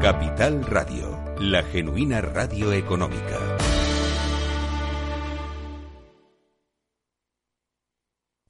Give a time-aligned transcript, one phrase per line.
[0.00, 3.58] Capital Radio, la genuina radio económica.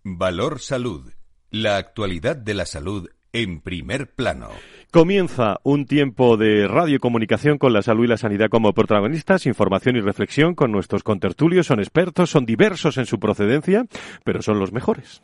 [0.05, 1.11] Valor Salud,
[1.50, 4.50] la actualidad de la salud en primer plano.
[4.93, 10.01] Comienza un tiempo de radiocomunicación con la salud y la sanidad como protagonistas, información y
[10.01, 11.67] reflexión con nuestros contertulios.
[11.67, 13.87] Son expertos, son diversos en su procedencia,
[14.23, 15.23] pero son los mejores.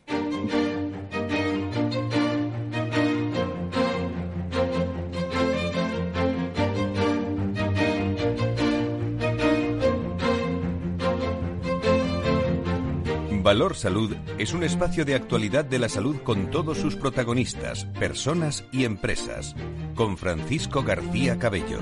[13.54, 18.64] Valor Salud es un espacio de actualidad de la salud con todos sus protagonistas, personas
[18.72, 19.54] y empresas.
[19.94, 21.78] Con Francisco García Cabello.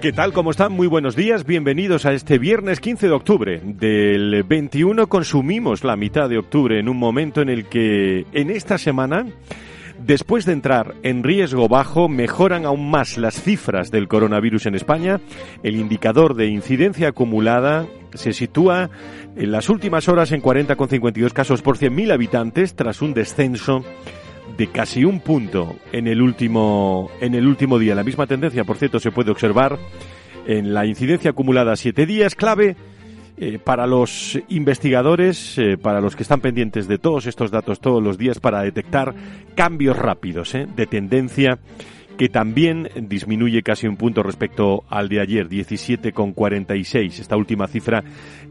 [0.00, 0.32] ¿Qué tal?
[0.32, 0.72] ¿Cómo están?
[0.72, 1.44] Muy buenos días.
[1.44, 3.60] Bienvenidos a este viernes 15 de octubre.
[3.62, 8.78] Del 21 consumimos la mitad de octubre en un momento en el que en esta
[8.78, 9.26] semana
[9.98, 15.20] Después de entrar en riesgo bajo, mejoran aún más las cifras del coronavirus en España.
[15.62, 18.90] El indicador de incidencia acumulada se sitúa
[19.36, 23.84] en las últimas horas en 40,52 casos por 100.000 habitantes tras un descenso
[24.56, 27.94] de casi un punto en el último en el último día.
[27.94, 29.78] La misma tendencia, por cierto, se puede observar
[30.46, 32.76] en la incidencia acumulada siete días, clave
[33.36, 38.02] eh, para los investigadores, eh, para los que están pendientes de todos estos datos todos
[38.02, 39.14] los días para detectar
[39.56, 41.58] cambios rápidos eh, de tendencia
[42.16, 47.20] que también disminuye casi un punto respecto al de ayer, 17,46.
[47.20, 48.02] Esta última cifra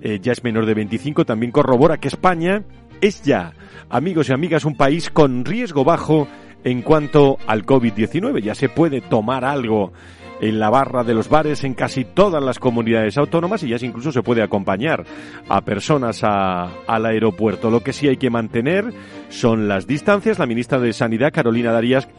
[0.01, 1.25] ya es menor de 25.
[1.25, 2.63] También corrobora que España
[3.01, 3.53] es ya,
[3.89, 6.27] amigos y amigas, un país con riesgo bajo
[6.63, 8.41] en cuanto al COVID-19.
[8.41, 9.91] Ya se puede tomar algo
[10.41, 14.11] en la barra de los bares en casi todas las comunidades autónomas y ya incluso
[14.11, 15.05] se puede acompañar
[15.47, 17.69] a personas al aeropuerto.
[17.69, 18.93] Lo que sí hay que mantener
[19.29, 20.39] son las distancias.
[20.39, 22.09] La ministra de Sanidad, Carolina Darías,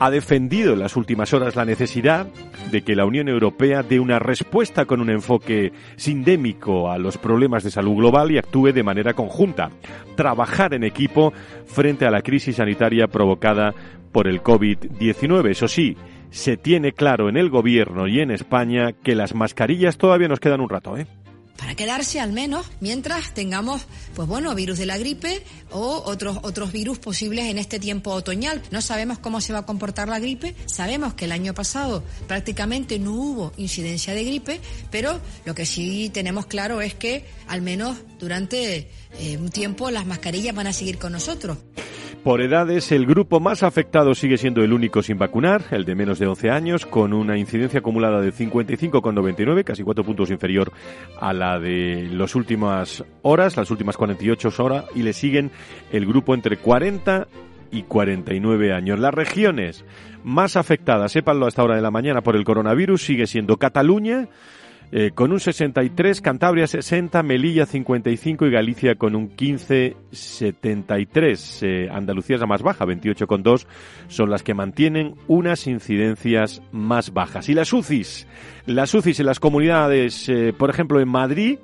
[0.00, 2.26] ha defendido en las últimas horas la necesidad
[2.70, 7.64] de que la Unión Europea dé una respuesta con un enfoque sindémico a los problemas
[7.64, 9.70] de salud global y actúe de manera conjunta.
[10.16, 11.34] Trabajar en equipo
[11.66, 13.74] frente a la crisis sanitaria provocada
[14.10, 15.50] por el COVID-19.
[15.50, 15.98] Eso sí,
[16.30, 20.62] se tiene claro en el gobierno y en España que las mascarillas todavía nos quedan
[20.62, 21.06] un rato, ¿eh?
[21.60, 23.82] Para quedarse al menos mientras tengamos,
[24.14, 28.62] pues bueno, virus de la gripe o otros, otros virus posibles en este tiempo otoñal.
[28.70, 30.56] No sabemos cómo se va a comportar la gripe.
[30.64, 34.60] Sabemos que el año pasado prácticamente no hubo incidencia de gripe,
[34.90, 40.06] pero lo que sí tenemos claro es que al menos durante eh, un tiempo las
[40.06, 41.58] mascarillas van a seguir con nosotros.
[42.24, 46.18] Por edades, el grupo más afectado sigue siendo el único sin vacunar, el de menos
[46.18, 50.70] de 11 años, con una incidencia acumulada de 55,99, casi cuatro puntos inferior
[51.18, 55.50] a la de las últimas horas, las últimas 48 horas, y le siguen
[55.92, 57.26] el grupo entre 40
[57.70, 59.00] y 49 años.
[59.00, 59.86] Las regiones
[60.22, 64.28] más afectadas, sépanlo hasta hora de la mañana, por el coronavirus, sigue siendo Cataluña,
[64.92, 71.62] eh, con un 63, Cantabria 60, Melilla 55 y Galicia con un 15,73.
[71.62, 73.68] Eh, Andalucía es la más baja, 28,2,
[74.08, 77.48] son las que mantienen unas incidencias más bajas.
[77.48, 78.26] Y las UCIs,
[78.66, 81.60] las UCIs en las comunidades, eh, por ejemplo en Madrid,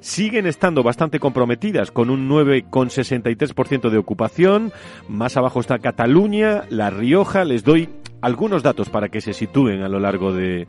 [0.00, 4.72] siguen estando bastante comprometidas con un 9,63% de ocupación.
[5.08, 7.44] Más abajo está Cataluña, La Rioja.
[7.44, 7.88] Les doy
[8.20, 10.66] algunos datos para que se sitúen a lo largo de,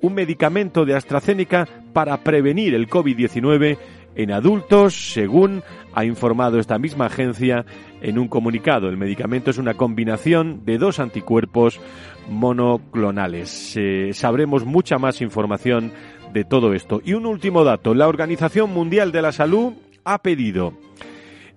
[0.00, 3.76] un medicamento de AstraZeneca para prevenir el COVID-19
[4.18, 5.62] en adultos, según
[5.98, 7.66] ha informado esta misma agencia
[8.00, 8.88] en un comunicado.
[8.88, 11.80] El medicamento es una combinación de dos anticuerpos
[12.28, 13.74] monoclonales.
[13.76, 15.90] Eh, sabremos mucha más información
[16.32, 17.00] de todo esto.
[17.04, 17.94] Y un último dato.
[17.94, 19.72] La Organización Mundial de la Salud
[20.04, 20.74] ha pedido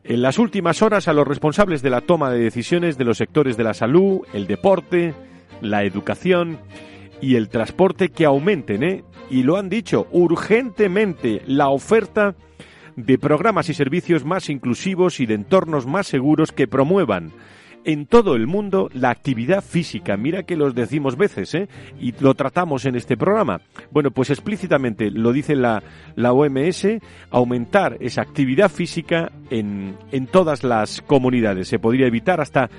[0.04, 3.58] en las últimas horas a los responsables de la toma de decisiones de los sectores
[3.58, 5.14] de la salud, el deporte,
[5.62, 6.58] la educación
[7.22, 9.04] y el transporte que aumenten, ¿eh?
[9.30, 12.36] Y lo han dicho urgentemente la oferta
[12.96, 17.32] de programas y servicios más inclusivos y de entornos más seguros que promuevan
[17.84, 20.18] en todo el mundo la actividad física.
[20.18, 21.68] Mira que los decimos veces, ¿eh?
[22.00, 23.62] Y lo tratamos en este programa.
[23.92, 25.82] Bueno, pues explícitamente lo dice la,
[26.16, 26.88] la OMS,
[27.30, 31.68] aumentar esa actividad física en, en todas las comunidades.
[31.68, 32.70] Se podría evitar hasta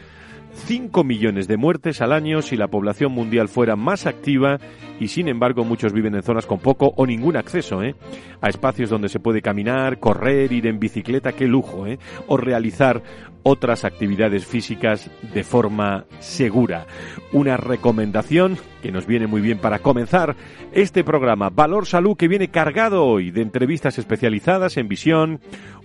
[0.54, 4.58] 5 millones de muertes al año si la población mundial fuera más activa
[5.00, 7.94] y sin embargo muchos viven en zonas con poco o ningún acceso ¿eh?
[8.40, 11.98] a espacios donde se puede caminar, correr, ir en bicicleta, qué lujo, ¿eh?
[12.26, 13.02] o realizar
[13.42, 16.86] otras actividades físicas de forma segura.
[17.32, 20.36] Una recomendación que nos viene muy bien para comenzar
[20.72, 25.40] este programa Valor Salud que viene cargado hoy de entrevistas especializadas en visión,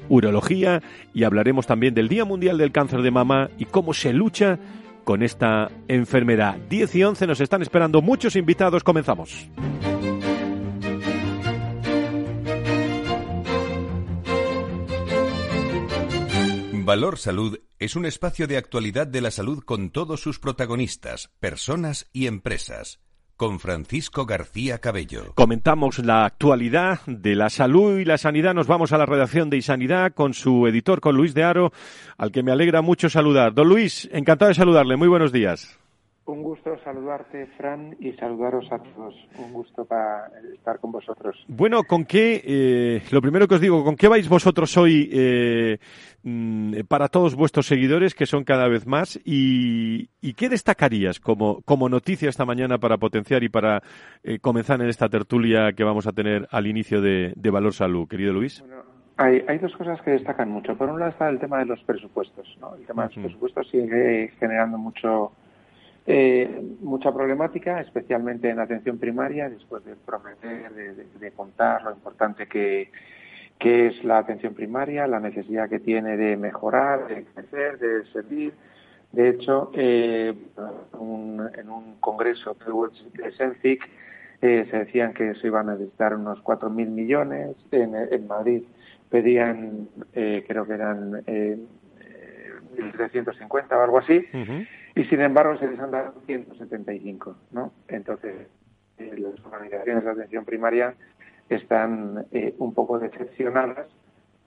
[0.10, 0.82] urología
[1.14, 4.60] y hablaremos también del Día Mundial del Cáncer de Mama y cómo se lucha
[5.04, 6.58] con esta enfermedad.
[6.70, 8.84] 10 y 11 nos están esperando muchos invitados.
[8.84, 9.50] Comenzamos.
[16.88, 22.10] Valor Salud es un espacio de actualidad de la salud con todos sus protagonistas, personas
[22.14, 23.02] y empresas
[23.36, 25.34] con Francisco García Cabello.
[25.36, 28.54] Comentamos la actualidad de la salud y la sanidad.
[28.54, 31.74] Nos vamos a la redacción de Isanidad con su editor, con Luis de Aro,
[32.18, 33.54] al que me alegra mucho saludar.
[33.54, 34.96] Don Luis, encantado de saludarle.
[34.96, 35.78] Muy buenos días.
[36.28, 39.16] Un gusto saludarte, Fran, y saludaros a todos.
[39.40, 41.38] Un gusto para estar con vosotros.
[41.48, 45.78] Bueno, ¿con qué, eh, lo primero que os digo, ¿con qué vais vosotros hoy eh,
[46.24, 49.18] mm, para todos vuestros seguidores, que son cada vez más?
[49.24, 53.82] ¿Y, qué destacarías como, como noticia esta mañana para potenciar y para
[54.22, 58.34] eh, comenzar en esta tertulia que vamos a tener al inicio de, Valor Salud, querido
[58.34, 58.60] Luis?
[58.60, 58.84] Bueno,
[59.16, 60.78] hay, hay, dos cosas que destacan mucho.
[60.78, 62.46] Por un lado está el tema de los presupuestos.
[62.60, 62.76] ¿no?
[62.76, 65.32] El tema de los presupuestos sigue generando mucho
[66.10, 72.90] eh, mucha problemática, especialmente en atención primaria, después de prometer, de, contar lo importante que,
[73.60, 78.54] es la atención primaria, la necesidad que tiene de mejorar, de crecer, de servir.
[79.12, 80.34] De hecho, eh,
[80.94, 82.56] en un congreso
[83.14, 83.86] de Senfic
[84.42, 87.58] eh, se decían que se iban a necesitar unos 4.000 millones.
[87.72, 88.64] En, Madrid
[89.10, 94.26] pedían, eh, creo que eran 1.350 o algo así
[94.98, 97.72] y sin embargo se les han dado 175, ¿no?
[97.88, 98.48] Entonces,
[98.98, 100.96] eh, las organizaciones de atención primaria
[101.50, 103.88] están eh, un poco decepcionadas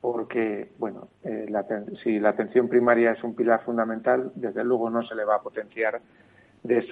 [0.00, 1.46] porque, bueno, eh,
[2.02, 5.42] si la atención primaria es un pilar fundamental, desde luego no se le va a
[5.42, 6.00] potenciar,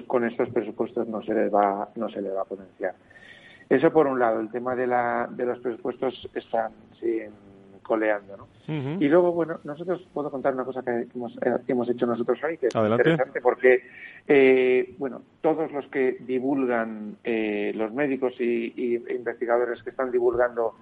[0.06, 2.94] con estos presupuestos no se le va, no se le va a potenciar.
[3.68, 7.22] Eso por un lado, el tema de, la, de los presupuestos están sí,
[7.88, 8.46] coleando, ¿no?
[9.00, 12.58] Y luego, bueno, nosotros puedo contar una cosa que hemos, eh, hemos hecho nosotros hoy,
[12.58, 13.82] que es interesante porque,
[14.28, 20.74] eh, bueno, todos los que divulgan, eh, los médicos y, investigadores que están divulgando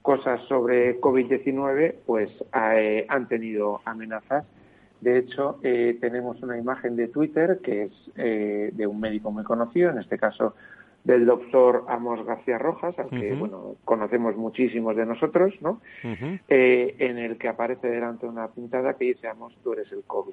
[0.00, 4.44] cosas sobre COVID-19, pues han tenido amenazas.
[5.00, 9.98] De hecho, tenemos una imagen de Twitter que es de un médico muy conocido, en
[9.98, 10.54] este caso
[11.04, 15.80] del doctor Amos García Rojas, al que bueno, conocemos muchísimos de nosotros, ¿no?
[16.02, 20.32] Eh, en el que aparece delante una pintada que dice Amos, tú eres el COVID.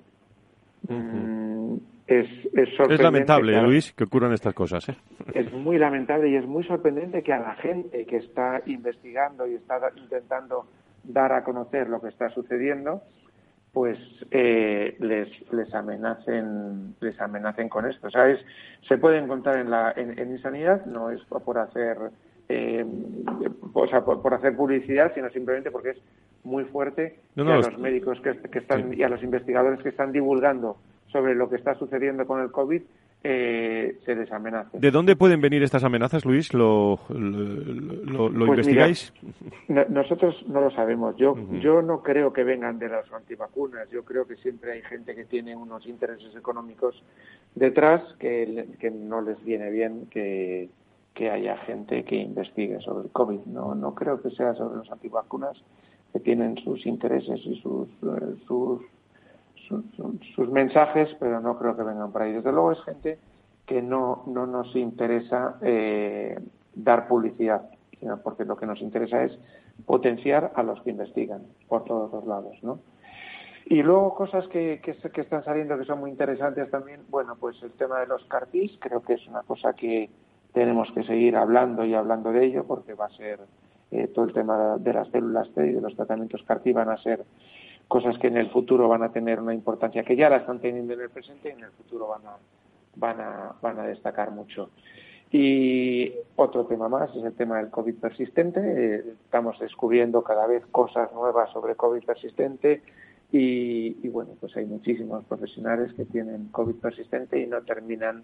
[0.88, 1.76] Mm,
[2.08, 4.90] es, es, lamentable, Luis, que ocurran estas cosas.
[4.90, 4.96] ¿eh?
[5.34, 9.56] Es muy lamentable y es muy sorprendente que a la gente que está investigando y
[9.56, 10.66] está intentando
[11.04, 13.02] dar a conocer lo que está sucediendo,
[13.74, 13.98] pues
[14.32, 18.40] eh, les, les amenacen les amenacen con esto sabes
[18.88, 21.98] se puede encontrar en la en, en insanidad no es por hacer
[22.50, 22.86] eh,
[23.74, 25.98] o sea, por, hacer publicidad sino simplemente porque es
[26.44, 30.78] muy fuerte a los médicos que, que están y a los investigadores que están divulgando
[31.08, 32.82] sobre lo que está sucediendo con el covid
[33.24, 34.80] eh, se les amenace.
[34.80, 36.54] ¿De dónde pueden venir estas amenazas, Luis?
[36.54, 39.14] ¿Lo, lo, pues investigáis?
[39.90, 41.16] nosotros no lo sabemos.
[41.18, 43.90] Yo, yo no creo que vengan de las antivacunas.
[43.92, 47.04] Yo creo que siempre hay gente que tiene unos intereses económicos
[47.54, 50.70] detrás que, que no les viene bien que,
[51.14, 53.42] que haya gente que investigue sobre el COVID.
[53.46, 55.58] No, no creo que sea sobre los antivacunas
[56.14, 57.90] que tienen sus intereses y sus,
[60.36, 62.34] sus mensajes, pero no creo que vengan por ahí.
[62.34, 63.20] Desde luego es gente
[63.66, 66.40] que no, no nos interesa eh,
[66.76, 69.38] dar publicidad, sino porque lo que nos interesa es
[69.86, 72.80] potenciar a los que investigan por todos los lados, ¿no?
[73.66, 77.72] Y luego cosas que, que, están saliendo que son muy interesantes también, bueno, pues el
[77.72, 80.10] tema de los CARTIS, creo que es una cosa que
[80.52, 83.40] tenemos que seguir hablando y hablando de ello porque va a ser
[83.92, 86.98] eh, todo el tema de las células T y de los tratamientos CAR-T van a
[86.98, 87.24] ser
[87.92, 90.94] cosas que en el futuro van a tener una importancia que ya la están teniendo
[90.94, 92.38] en el presente y en el futuro van a,
[92.96, 94.70] van a, van a destacar mucho.
[95.30, 99.04] Y otro tema más es el tema del COVID persistente.
[99.26, 102.82] Estamos descubriendo cada vez cosas nuevas sobre COVID persistente
[103.30, 108.24] y, y, bueno, pues hay muchísimos profesionales que tienen COVID persistente y no terminan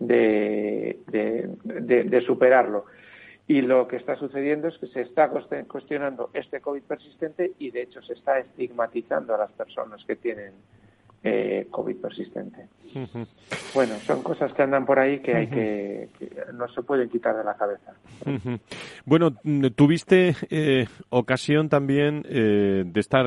[0.00, 2.86] de, de, de superarlo.
[3.48, 5.30] Y lo que está sucediendo es que se está
[5.68, 10.52] cuestionando este COVID persistente y de hecho se está estigmatizando a las personas que tienen
[11.22, 12.68] eh, COVID persistente.
[13.74, 16.08] Bueno, son cosas que andan por ahí que hay que,
[16.54, 17.94] no se pueden quitar de la cabeza.
[19.04, 19.32] Bueno,
[19.74, 23.26] tuviste eh, ocasión también eh, de estar,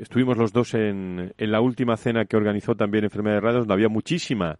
[0.00, 3.88] estuvimos los dos en, en la última cena que organizó también Enfermedades Raras, donde había
[3.88, 4.58] muchísima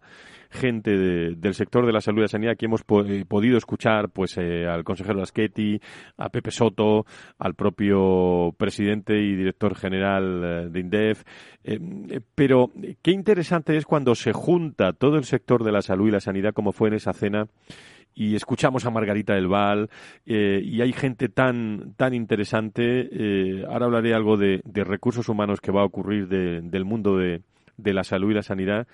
[0.51, 2.51] gente del sector de la salud y la sanidad.
[2.51, 5.79] Aquí hemos eh, podido escuchar pues eh, al consejero Aschetti,
[6.17, 7.05] a Pepe Soto,
[7.39, 11.23] al propio presidente y director general eh, de INDEF.
[12.35, 16.19] pero qué interesante es cuando se junta todo el sector de la salud y la
[16.19, 17.47] sanidad, como fue en esa cena,
[18.13, 19.89] y escuchamos a Margarita del Val
[20.25, 23.63] y hay gente tan tan interesante.
[23.69, 27.41] ahora hablaré algo de, recursos humanos que va a ocurrir del mundo de,
[27.77, 28.85] de la salud y la sanidad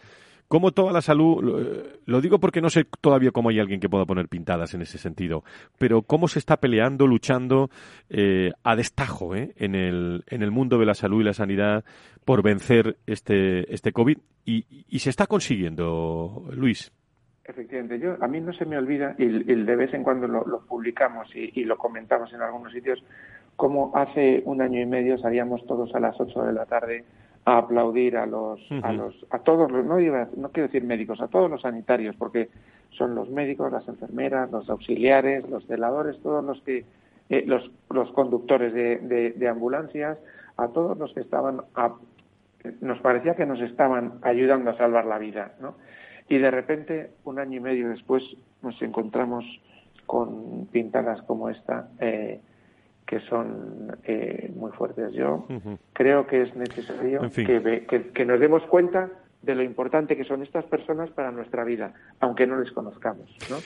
[0.47, 3.89] como toda la salud, eh, lo digo porque no sé todavía cómo hay alguien que
[3.89, 5.43] pueda poner pintadas en ese sentido,
[5.77, 7.69] pero cómo se está peleando, luchando
[8.09, 11.83] eh, a destajo eh, en, el, en el mundo de la salud y la sanidad
[12.25, 16.91] por vencer este, este COVID y, y se está consiguiendo, Luis.
[17.47, 21.33] Efectivamente, yo a mí no se me olvida, y, de vez en cuando lo, publicamos
[21.33, 23.01] y, lo comentamos en algunos sitios,
[23.55, 27.05] como hace un año y medio salíamos todos a las 8 de la tarde
[27.47, 29.95] a aplaudir a los, a los, a todos los, no,
[30.35, 32.49] no quiero decir médicos, a todos los sanitarios, porque
[32.89, 36.83] son los médicos, las enfermeras, los auxiliares, los celadores, todos los que,
[37.29, 38.97] eh, los, los conductores de,
[39.33, 40.17] de, ambulancias,
[40.57, 41.61] a todos los que estaban,
[42.81, 45.75] nos parecía que nos estaban ayudando a salvar la vida, ¿no?
[46.27, 48.25] Y de repente, un año y medio después,
[48.61, 49.45] nos encontramos
[50.05, 52.41] con pintadas como esta, eh,
[53.07, 55.13] que son eh, muy fuertes.
[55.13, 55.47] Yo
[55.93, 59.09] creo que es necesario que, que, nos demos cuenta
[59.41, 63.29] de lo importante que son estas personas para nuestra vida, aunque no les conozcamos.
[63.49, 63.57] ¿no?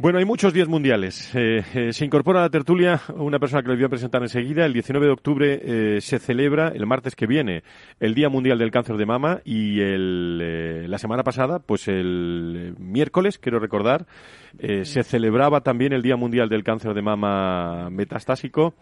[0.00, 1.28] Bueno, hay muchos días mundiales.
[1.34, 4.64] Eh, eh, se incorpora a la tertulia una persona que les voy a presentar enseguida.
[4.64, 7.64] El 19 de octubre eh, se celebra, el martes que viene,
[7.98, 13.38] el Día Mundial del Cáncer de Mama y el, la semana pasada, pues el miércoles,
[13.38, 14.06] quiero recordar,
[14.60, 18.74] se celebraba también el Día Mundial del Cáncer de Mama Metastásico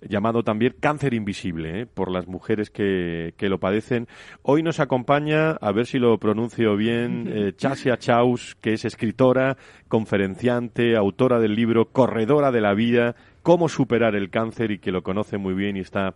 [0.00, 1.86] llamado también cáncer invisible, ¿eh?
[1.86, 4.06] por las mujeres que, que, lo padecen.
[4.42, 9.56] Hoy nos acompaña, a ver si lo pronuncio bien, eh, Chasia Chaus, que es escritora,
[9.88, 15.02] conferenciante, autora del libro Corredora de la Vida, cómo superar el cáncer y que lo
[15.02, 16.14] conoce muy bien y está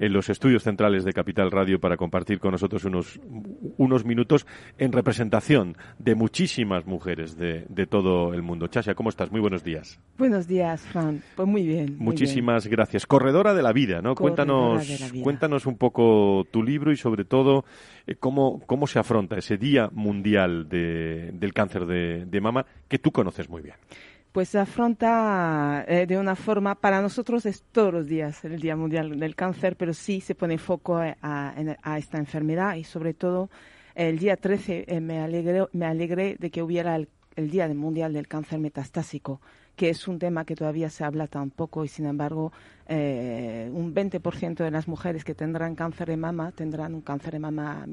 [0.00, 3.20] en los estudios centrales de Capital Radio para compartir con nosotros unos,
[3.76, 4.46] unos minutos
[4.78, 8.66] en representación de muchísimas mujeres de, de todo el mundo.
[8.66, 9.30] Chasia, ¿cómo estás?
[9.30, 10.00] Muy buenos días.
[10.16, 11.22] Buenos días, Juan.
[11.36, 11.96] Pues muy bien.
[11.98, 13.06] Muchísimas gracias.
[13.06, 14.14] Corredora de la vida, ¿no?
[14.14, 14.88] cuéntanos,
[15.22, 17.64] cuéntanos un poco tu libro y sobre todo
[18.06, 22.98] eh, cómo, cómo se afronta ese Día Mundial de, del Cáncer de, de Mama que
[22.98, 23.74] tú conoces muy bien
[24.32, 29.18] pues afronta eh, de una forma, para nosotros es todos los días el Día Mundial
[29.18, 31.54] del Cáncer, pero sí se pone foco a,
[31.98, 33.50] esta enfermedad y sobre todo
[33.94, 38.12] el día 13 eh, me, alegré, me alegré de que hubiera el, el Día Mundial
[38.12, 39.40] del Cáncer Metastásico,
[39.80, 42.52] que es un tema que todavía se habla tan poco y sin embargo
[42.86, 47.38] eh, un 20% de las mujeres que tendrán cáncer de mama tendrán un cáncer de
[47.38, 47.86] mama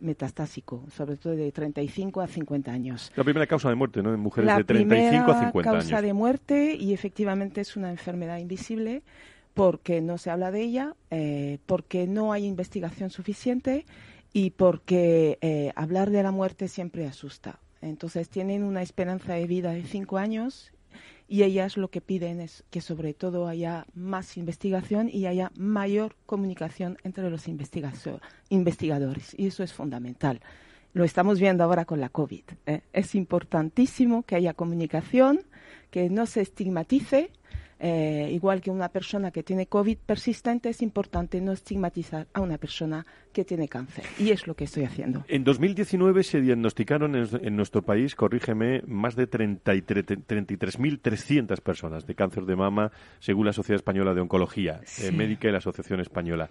[0.00, 3.12] metastásico, sobre todo de 35 a 50 años.
[3.14, 4.14] La primera causa de muerte, ¿no?
[4.14, 5.84] En mujeres de 35 a 50 años.
[5.84, 9.02] La causa de muerte y efectivamente es una enfermedad invisible
[9.52, 13.84] porque no se habla de ella, eh, porque no hay investigación suficiente
[14.32, 17.60] y porque eh, hablar de la muerte siempre asusta.
[17.82, 20.73] Entonces tienen una esperanza de vida de cinco años
[21.26, 26.16] y ellas lo que piden es que sobre todo haya más investigación y haya mayor
[26.26, 30.40] comunicación entre los investigadores y eso es fundamental.
[30.92, 32.44] Lo estamos viendo ahora con la COVID.
[32.66, 32.82] ¿eh?
[32.92, 35.40] Es importantísimo que haya comunicación,
[35.90, 37.32] que no se estigmatice
[37.78, 42.58] eh, igual que una persona que tiene COVID persistente, es importante no estigmatizar a una
[42.58, 44.04] persona que tiene cáncer.
[44.18, 45.24] Y es lo que estoy haciendo.
[45.28, 52.56] En 2019 se diagnosticaron en, nuestro país, corrígeme, más de 33.300 personas de cáncer de
[52.56, 56.48] mama, según la Sociedad Española de Oncología eh, Médica y la Asociación Española.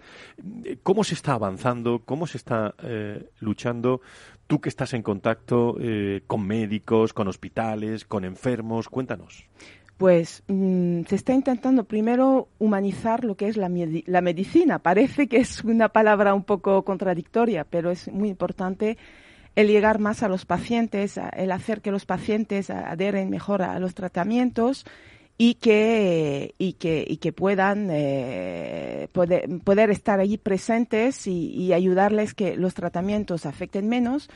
[0.82, 2.02] ¿Cómo se está avanzando?
[2.04, 4.02] ¿Cómo se está eh, luchando?
[4.46, 5.78] Tú que estás en contacto
[6.26, 9.46] con médicos, con hospitales, con enfermos, cuéntanos
[9.96, 14.78] pues mm, se está intentando primero humanizar lo que es la, medicina.
[14.80, 18.98] Parece que es una palabra un poco contradictoria, pero es muy importante
[19.54, 23.94] el llegar más a los pacientes, el hacer que los pacientes adheren mejor a los
[23.94, 24.84] tratamientos
[25.38, 31.72] y que, y que, y que puedan eh, poder, poder, estar allí presentes y, y
[31.72, 34.28] ayudarles que los tratamientos afecten menos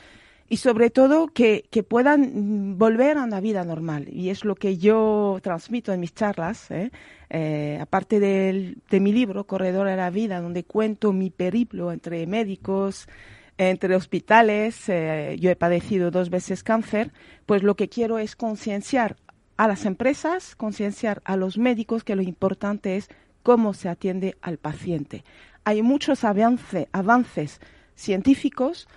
[0.49, 4.07] y sobre todo que, que, puedan volver a una vida normal.
[4.11, 6.91] Y es lo que yo transmito en mis charlas, ¿eh?
[7.29, 12.25] Eh, aparte de, de mi libro, Corredor a la Vida, donde cuento mi periplo entre
[12.25, 13.07] médicos,
[13.59, 17.11] entre hospitales, eh, yo he padecido dos veces cáncer,
[17.45, 19.17] pues lo que quiero es concienciar
[19.57, 23.09] a las empresas, concienciar a los médicos que lo importante es
[23.43, 25.25] cómo se atiende al paciente.
[25.65, 27.59] Hay muchos avance, avances
[27.95, 28.87] científicos,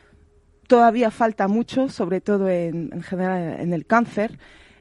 [0.72, 4.38] todavía falta mucho, sobre todo en, general en el cáncer,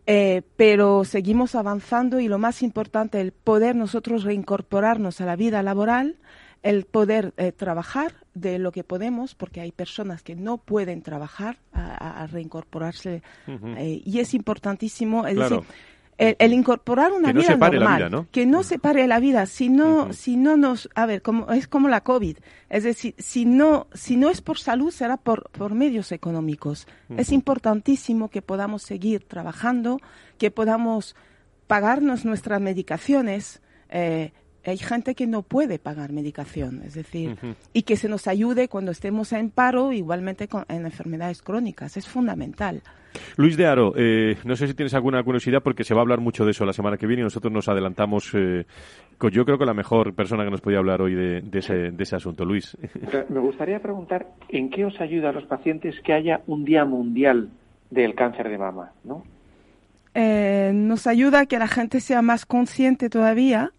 [0.08, 5.62] eh, pero seguimos avanzando y lo más importante, el poder nosotros reincorporarnos a la vida
[5.62, 6.16] laboral,
[6.64, 11.58] el poder eh, trabajar de lo que podemos, porque hay personas que no pueden trabajar
[11.74, 15.60] a, reincorporarse eh, y es importantísimo, es decir,
[16.18, 20.56] el, incorporar una vida normal, que no se pare la vida, si no, si no
[20.56, 22.38] nos, a ver, como, es como la COVID,
[22.70, 26.88] es decir, si no, si no es por salud, será por, por medios económicos.
[27.18, 30.00] Es importantísimo que podamos seguir trabajando,
[30.38, 31.16] que podamos
[31.68, 34.32] pagarnos nuestras medicaciones, eh,
[34.70, 37.38] hay gente que no puede pagar medicación, es decir,
[37.74, 42.84] y que se nos ayude cuando estemos en paro, igualmente en enfermedades crónicas, es fundamental.
[43.38, 46.20] Luis de Aro, eh, no sé si tienes alguna curiosidad porque se va a hablar
[46.20, 48.66] mucho de eso la semana que viene y nosotros nos adelantamos eh,
[49.18, 52.04] con yo creo que la mejor persona que nos podía hablar hoy de, ese, de
[52.04, 52.46] ese asunto.
[52.46, 52.78] Luis.
[53.30, 57.50] Me gustaría preguntar, ¿en qué os ayuda a los pacientes que haya un Día Mundial
[57.90, 58.92] del Cáncer de Mama?
[59.04, 59.24] ¿no?
[60.14, 63.72] Eh, nos ayuda a que la gente sea más consciente todavía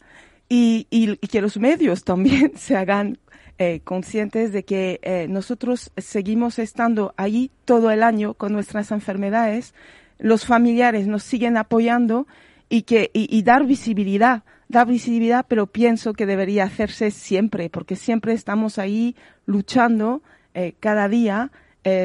[0.54, 3.18] y, y, que los medios también se hagan
[3.56, 9.72] eh, conscientes de que eh, nosotros seguimos estando allí todo el año con nuestras enfermedades,
[10.18, 12.26] los familiares nos siguen apoyando
[12.68, 18.34] y que y, dar visibilidad, dar visibilidad, pero pienso que debería hacerse siempre, porque siempre
[18.34, 21.50] estamos ahí luchando eh, cada día,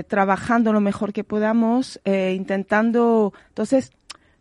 [0.08, 3.92] trabajando lo mejor que podamos, intentando, entonces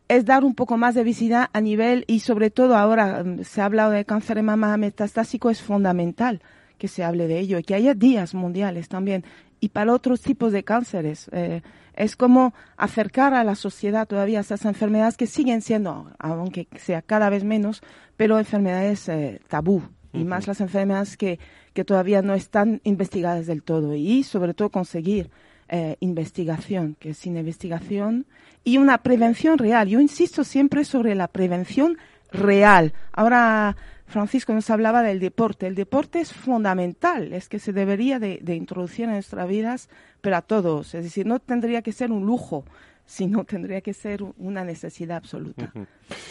[0.09, 3.61] es dar un poco más de visibilidad a nivel y sobre todo ahora mm, se
[3.61, 6.42] ha hablado de cáncer de mama metastásico, es fundamental
[6.79, 9.25] que se hable de ello y que haya días mundiales también.
[9.61, 11.62] Y para otros tipos de cánceres, eh,
[11.95, 17.31] es como acercar a la sociedad todavía esas enfermedades que siguen siendo, aunque sea cada
[17.31, 17.81] vez menos,
[18.16, 19.83] pero enfermedades eh, tabú.
[20.12, 21.38] Y más las enfermedades que,
[21.75, 23.95] que todavía no están investigadas del todo.
[23.95, 25.31] Y sobre todo conseguir
[25.69, 28.27] eh, investigación, que sin investigación
[28.67, 29.89] y una prevención real.
[29.89, 31.97] Yo insisto siempre sobre la prevención
[32.33, 32.93] real.
[33.13, 33.77] Ahora
[34.07, 35.69] Francisco nos hablaba del deporte.
[35.69, 39.89] El deporte es fundamental, es que se debería de, introducir en nuestras vidas,
[40.21, 40.97] pero a todos.
[40.97, 42.65] Es decir, no tendría que ser un lujo,
[43.05, 45.71] sino tendría que ser una necesidad absoluta.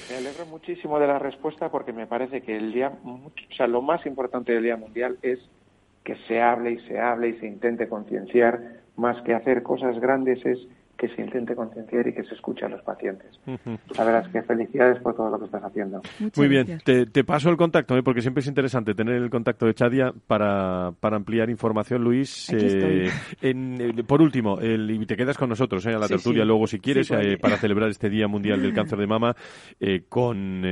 [0.09, 3.81] Me alegro muchísimo de la respuesta porque me parece que el día, o sea, lo
[3.81, 5.39] más importante del Día Mundial es
[6.03, 10.45] que se hable y se hable y se intente concienciar, más que hacer cosas grandes
[10.45, 10.59] es
[10.97, 13.27] que se intente concienciar y que se escuche a los pacientes.
[13.97, 16.01] La verdad es que felicidades por todo lo que estás haciendo.
[16.35, 18.03] Muy bien, te, paso el contacto, ¿eh?
[18.03, 22.49] porque siempre es interesante tener el contacto de Chadia para, para ampliar información, Luis.
[22.53, 23.09] Eh,
[23.41, 27.11] eh, por último, el, y te quedas con nosotros a la tertulia luego si quieres
[27.41, 29.35] para celebrar este Día Mundial del Cáncer de Mama
[30.09, 30.63] con,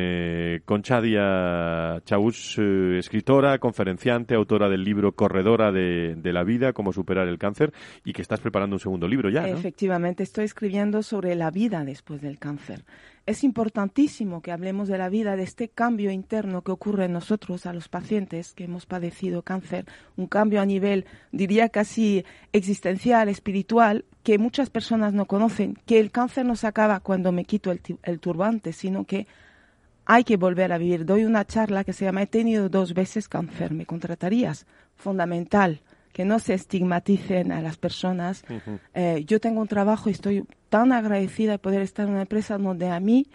[0.65, 7.27] con Chadia Chaus, escritora, conferenciante, autora del libro Corredora de, de, la Vida, cómo superar
[7.27, 7.73] el cáncer,
[8.05, 9.47] y que estás preparando un segundo libro ya.
[9.47, 12.86] Efectivamente estoy escribiendo sobre la vida después del cáncer.
[13.26, 17.65] Es importantísimo que hablemos de la vida, de este cambio interno que ocurre en nosotros,
[17.65, 19.86] a los pacientes que hemos padecido cáncer,
[20.17, 26.12] un cambio a nivel, diría casi existencial, espiritual, que muchas personas no conocen, que el
[26.12, 29.26] cáncer no se acaba cuando me quito el, el turbante, sino que
[30.06, 31.06] hay que volver a vivir.
[31.06, 34.67] Doy una charla que se llama He tenido dos veces cáncer, ¿me contratarías?
[34.95, 35.82] Fundamental
[36.13, 38.45] que no se estigmaticen a las personas.
[38.93, 42.58] Eh, yo tengo un trabajo y estoy tan agradecida de poder estar en una empresa
[42.58, 43.28] donde a mí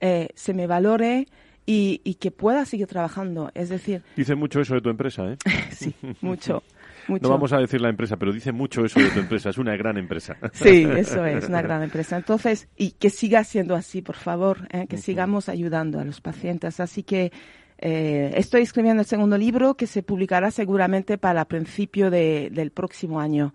[0.00, 1.28] eh, se me valore
[1.64, 3.50] y, y, que pueda seguir trabajando.
[3.54, 4.02] Es decir...
[4.16, 5.38] Dice mucho eso de tu empresa, ¿eh?
[5.70, 6.62] sí, mucho.
[7.06, 7.24] Mucho.
[7.24, 9.50] No vamos a decir la empresa, pero dice mucho eso de tu empresa.
[9.50, 10.38] Es una gran empresa.
[10.54, 12.16] Sí, eso es, una gran empresa.
[12.16, 14.86] Entonces, y que siga siendo así, por favor, ¿eh?
[14.88, 16.80] que sigamos ayudando a los pacientes.
[16.80, 17.30] Así que
[17.78, 23.20] eh, estoy escribiendo el segundo libro que se publicará seguramente para principio de, del próximo
[23.20, 23.52] año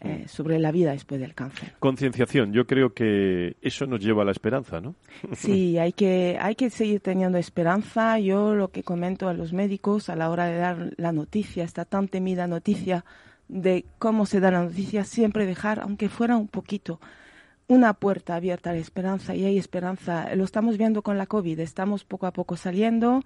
[0.00, 1.74] eh, sobre la vida después del cáncer.
[1.78, 4.94] Concienciación, yo creo que eso nos lleva a la esperanza, ¿no?
[5.34, 8.18] Sí, hay que, hay que seguir teniendo esperanza.
[8.18, 11.84] Yo lo que comento a los médicos a la hora de dar la noticia, esta
[11.84, 13.04] tan temida noticia
[13.48, 17.00] de cómo se da la noticia, siempre dejar, aunque fuera un poquito,
[17.68, 20.34] una puerta abierta a la esperanza y hay esperanza.
[20.34, 23.22] Lo estamos viendo con la COVID, estamos poco a poco saliendo.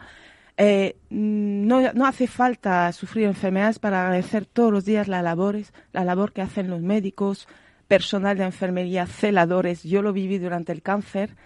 [0.56, 6.04] Eh, no, no, hace falta sufrir enfermedades para agradecer todos los días las labores, la
[6.04, 7.48] labor que hacen los médicos,
[7.88, 9.82] personal de enfermería, celadores.
[9.82, 11.36] Yo lo viví durante el cáncer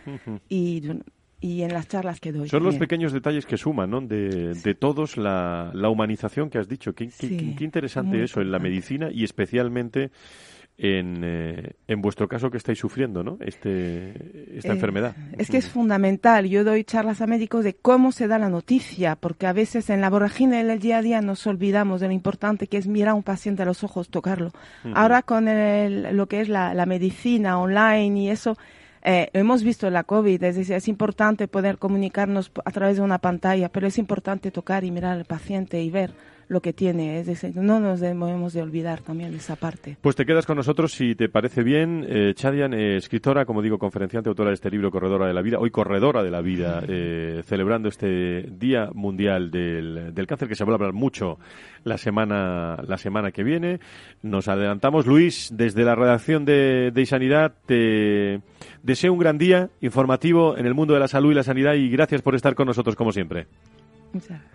[0.49, 0.83] y,
[1.41, 2.49] y, en las charlas que doy.
[2.49, 4.01] Son los pequeños detalles que suman, ¿no?
[4.01, 6.93] De, de todos la, la, humanización que has dicho.
[6.95, 10.11] Qué, qué, sí, qué interesante eso en la medicina y especialmente
[10.77, 13.39] en, eh, en vuestro caso que estáis sufriendo, ¿no?
[13.41, 15.15] Este, esta eh, enfermedad.
[15.39, 16.47] Es que es fundamental.
[16.47, 20.01] Yo doy charlas a médicos de cómo se da la noticia, porque a veces en
[20.01, 23.15] la vorágine del día a día nos olvidamos de lo importante que es mirar a
[23.15, 24.49] un paciente a los ojos, tocarlo.
[24.85, 24.93] Uh -huh.
[24.97, 28.57] Ahora con el, lo que es la, la, medicina online y eso,
[29.03, 33.19] eh, hemos visto la COVID, es decir, es importante poder comunicarnos a través de una
[33.19, 36.15] pantalla, pero es importante tocar y mirar al paciente y ver
[36.49, 37.21] lo que tiene.
[37.21, 39.97] Es decir, no nos debemos de olvidar también esa parte.
[40.01, 42.05] Pues te quedas con nosotros, si te parece bien.
[42.09, 45.59] Eh, Chadian, eh, escritora, como digo, conferenciante, autora de este libro, Corredora de la Vida,
[45.59, 50.65] hoy corredora de la vida, eh, celebrando este Día Mundial del, del, Cáncer, que se
[50.65, 51.39] va a hablar mucho
[51.85, 53.81] la semana, la semana que viene.
[54.23, 55.07] Nos adelantamos.
[55.07, 58.41] Luis, desde la redacción de, de Sanidad, te
[58.83, 61.89] deseo un gran día informativo en el mundo de la salud y la sanidad y
[61.89, 63.47] gracias por estar con nosotros, como siempre.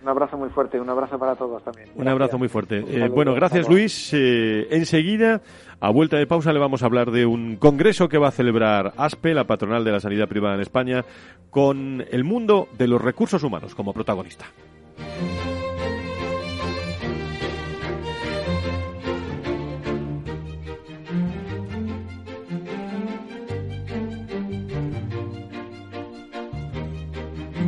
[0.02, 1.88] Un abrazo muy fuerte, un abrazo para todos también.
[1.94, 2.84] Un abrazo muy fuerte.
[2.88, 4.10] Eh, bueno, gracias Luis.
[4.12, 5.42] Eh, enseguida,
[5.80, 8.92] a vuelta de pausa, le vamos a hablar de un congreso que va a celebrar
[8.96, 11.04] ASPE, la patronal de la sanidad privada en España,
[11.50, 14.46] con el mundo de los recursos humanos como protagonista.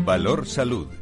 [0.05, 1.02] Valor Salud.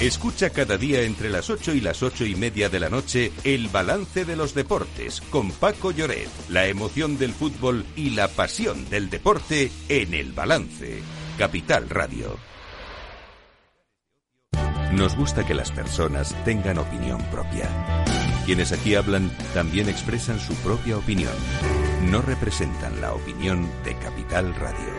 [0.00, 3.66] Escucha cada día entre las 8 y las ocho y media de la noche el
[3.66, 9.10] balance de los deportes con Paco Lloret, la emoción del fútbol y la pasión del
[9.10, 11.02] deporte en el balance.
[11.36, 12.36] Capital Radio.
[14.92, 17.68] Nos gusta que las personas tengan opinión propia.
[18.46, 21.34] Quienes aquí hablan también expresan su propia opinión.
[22.08, 24.97] No representan la opinión de Capital Radio.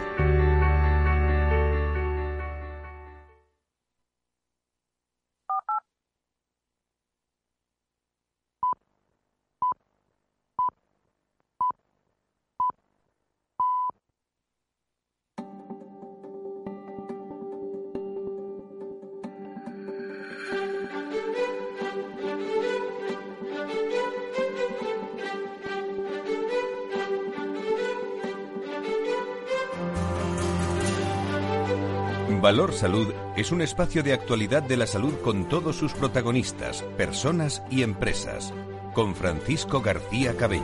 [32.42, 37.62] Valor Salud es un espacio de actualidad de la salud con todos sus protagonistas, personas
[37.70, 38.54] y empresas.
[38.94, 40.64] Con Francisco García Cabello.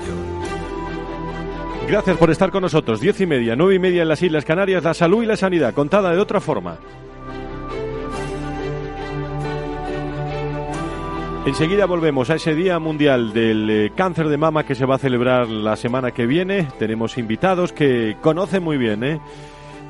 [1.87, 3.01] Gracias por estar con nosotros.
[3.01, 5.73] Diez y media, nueve y media en las Islas Canarias, la salud y la sanidad,
[5.73, 6.77] contada de otra forma.
[11.45, 14.99] Enseguida volvemos a ese Día Mundial del eh, Cáncer de Mama que se va a
[14.99, 16.67] celebrar la semana que viene.
[16.79, 19.19] Tenemos invitados que conocen muy bien, ¿eh?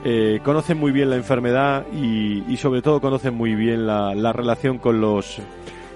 [0.07, 4.77] Eh, conocen muy bien la enfermedad y, sobre todo conocen muy bien la, la, relación
[4.77, 5.41] con los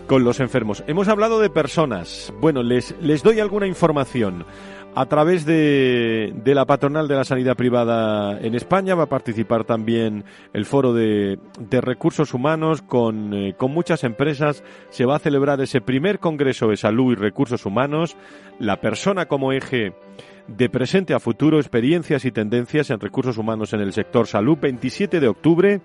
[0.08, 0.84] con los enfermos.
[0.88, 2.34] Hemos hablado de personas.
[2.42, 4.48] Bueno, les, les doy alguna información.
[4.96, 9.64] A través de, de, la patronal de la sanidad privada en España va a participar
[9.64, 14.64] también el foro de, de recursos humanos con, eh, con, muchas empresas.
[14.90, 18.18] Se va a celebrar ese primer congreso de salud y recursos humanos.
[18.58, 19.94] La persona como eje
[20.58, 24.58] de presente a futuro, experiencias y tendencias en recursos humanos en el sector salud.
[24.60, 25.82] 27 de octubre.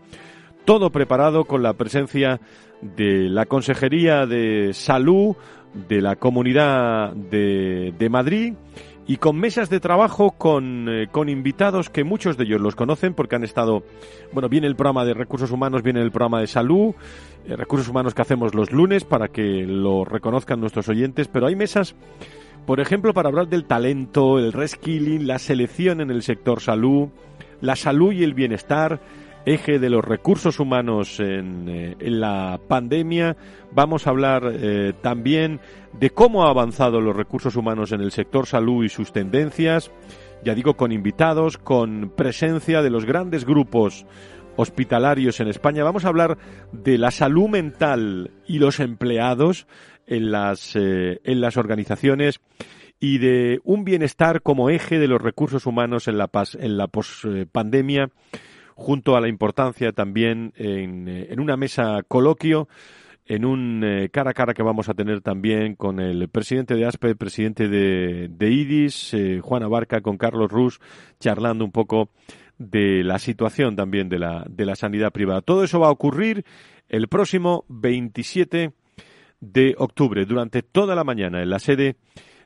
[0.64, 2.40] Todo preparado con la presencia
[2.80, 5.36] de la Consejería de Salud
[5.88, 8.54] de la Comunidad de, de Madrid
[9.06, 13.12] y con mesas de trabajo con, eh, con, invitados que muchos de ellos los conocen
[13.12, 13.82] porque han estado,
[14.32, 16.94] bueno, viene el programa de recursos humanos, viene el programa de salud,
[17.46, 21.56] eh, recursos humanos que hacemos los lunes para que lo reconozcan nuestros oyentes, pero hay
[21.56, 21.94] mesas,
[22.66, 27.08] por ejemplo, para hablar del talento, el reskilling, la selección en el sector salud,
[27.60, 29.00] la salud y el bienestar,
[29.46, 33.36] eje de los recursos humanos en, eh, en la pandemia.
[33.72, 35.60] Vamos a hablar eh, también
[35.92, 39.90] de cómo ha avanzado los recursos humanos en el sector salud y sus tendencias.
[40.42, 44.06] Ya digo, con invitados, con presencia de los grandes grupos
[44.56, 45.84] hospitalarios en España.
[45.84, 46.38] Vamos a hablar
[46.72, 49.66] de la salud mental y los empleados
[50.06, 52.40] en las, eh, en las organizaciones
[53.00, 58.10] y de un bienestar como eje de los recursos humanos en la, en la pospandemia
[58.74, 62.68] junto a la importancia también en, eh, en una mesa coloquio
[63.26, 66.84] en un eh, cara a cara que vamos a tener también con el presidente de
[66.84, 70.80] ASPE, presidente de, de IDIS, eh, Juan Abarca, con Carlos Rus,
[71.20, 72.10] charlando un poco
[72.58, 75.40] de la situación también de la, de la sanidad privada.
[75.40, 76.44] Todo eso va a ocurrir
[76.88, 78.72] el próximo 27
[79.52, 81.96] de octubre, durante toda la mañana, en la sede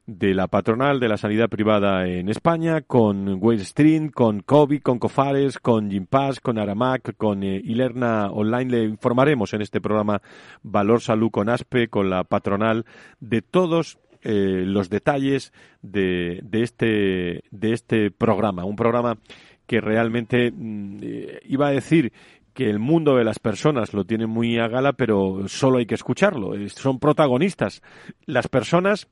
[0.06, 5.58] de la patronal de la sanidad privada en España, con Wellstream, con COVID, con Cofares,
[5.58, 8.70] con Gimpass, con Aramac, con eh, Ilerna Online.
[8.70, 10.22] Le informaremos en este programa
[10.62, 12.86] Valor Salud con ASPE, con la patronal,
[13.20, 18.64] de todos eh, los detalles de, de, este, de este programa.
[18.64, 19.18] Un programa
[19.66, 22.12] que realmente mm, eh, iba a decir
[22.58, 25.94] que el mundo de las personas lo tiene muy a gala, pero solo hay que
[25.94, 26.54] escucharlo.
[26.70, 27.82] Son protagonistas.
[28.26, 29.06] Las personas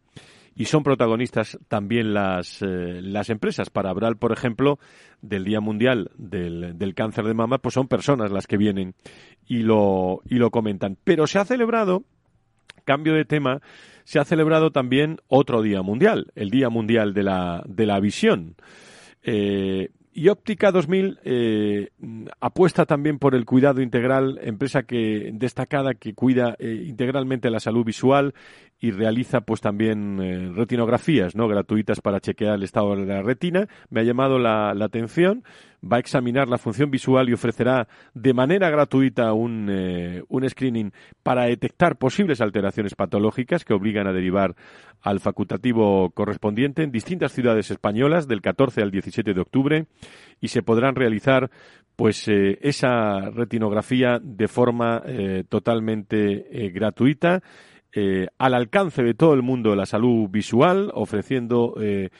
[0.56, 3.70] y son protagonistas también las, eh, las empresas.
[3.70, 4.80] Para hablar, por ejemplo,
[5.22, 8.96] del Día Mundial del, del, Cáncer de Mama, pues son personas las que vienen
[9.46, 10.98] y lo, y lo comentan.
[11.04, 12.02] Pero se ha celebrado,
[12.84, 13.60] cambio de tema,
[14.02, 18.56] se ha celebrado también otro Día Mundial, el Día Mundial de la, de la Visión.
[19.22, 21.90] Eh, y Óptica 2000 eh,
[22.40, 27.84] apuesta también por el cuidado integral, empresa que destacada que cuida eh, integralmente la salud
[27.84, 28.32] visual
[28.80, 33.68] y realiza pues también eh, retinografías no gratuitas para chequear el estado de la retina.
[33.90, 35.44] Me ha llamado la, atención.
[35.90, 40.92] Va a examinar la función visual y ofrecerá de manera gratuita un, eh, un screening
[41.22, 44.54] para detectar posibles alteraciones patológicas que obligan a derivar
[45.02, 49.86] al facultativo correspondiente en distintas ciudades españolas del 14 al 17 de octubre
[50.40, 51.50] y se podrán realizar
[51.94, 55.02] pues eh, esa retinografía de forma
[55.48, 57.42] totalmente gratuita
[57.98, 62.10] eh, al alcance de todo el mundo de la salud visual, ofreciendo eh,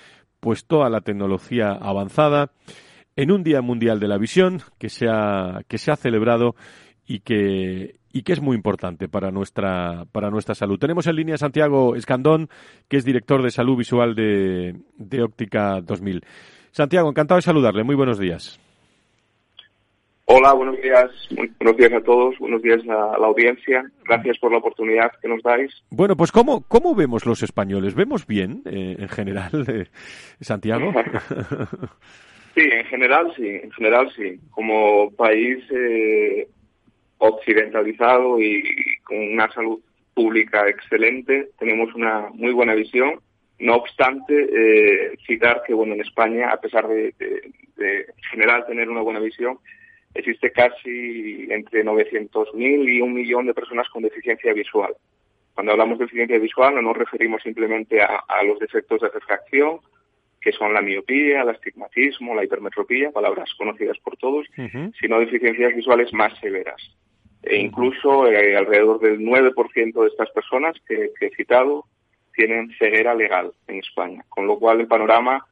[0.41, 2.51] pues toda la tecnología avanzada
[3.17, 6.55] en un Día Mundial de la Visión que se ha, que se ha celebrado
[7.07, 10.79] y que, y que es muy importante para nuestra, para nuestra salud.
[10.79, 12.49] Tenemos en línea Santiago Escandón,
[12.89, 16.23] que es director de salud visual de, de Óptica 2000.
[16.71, 17.85] Santiago, encantado de saludarle.
[17.85, 18.61] Muy buenos días.
[20.29, 21.11] Hola, buenos días.
[21.61, 23.85] buenos días a todos, buenos días a la audiencia.
[24.05, 25.71] Gracias por la oportunidad que nos dais.
[25.89, 27.95] Bueno, pues ¿cómo, cómo vemos los españoles?
[27.95, 29.87] ¿Vemos bien eh, en general, eh,
[30.41, 30.93] Santiago?
[32.57, 34.41] sí, en general sí, en general sí.
[34.51, 36.49] Como país eh,
[37.19, 38.65] occidentalizado y
[39.05, 39.81] con una salud
[40.15, 43.21] pública excelente, tenemos una muy buena visión.
[43.59, 47.15] No obstante, citar que bueno en España, a pesar de,
[47.77, 49.59] de en general tener una buena visión,
[50.17, 54.95] existe casi entre 900.000 y un millón de personas con deficiencia visual.
[55.55, 59.81] Cuando hablamos de deficiencia visual no nos referimos simplemente a, los defectos de refracción,
[60.47, 64.47] que son la miopía, el astigmatismo, la hipermetropía, palabras conocidas por todos,
[65.01, 66.81] sino deficiencias visuales más severas.
[67.43, 71.87] E incluso eh, alrededor del 9% de estas personas que, he citado
[72.33, 75.45] tienen ceguera legal en España, con lo cual el panorama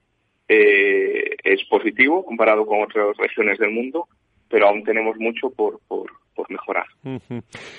[0.47, 4.07] eh, es positivo comparado con otras regiones del mundo,
[4.49, 6.13] pero aún tenemos mucho por, por,
[6.49, 6.87] mejorar.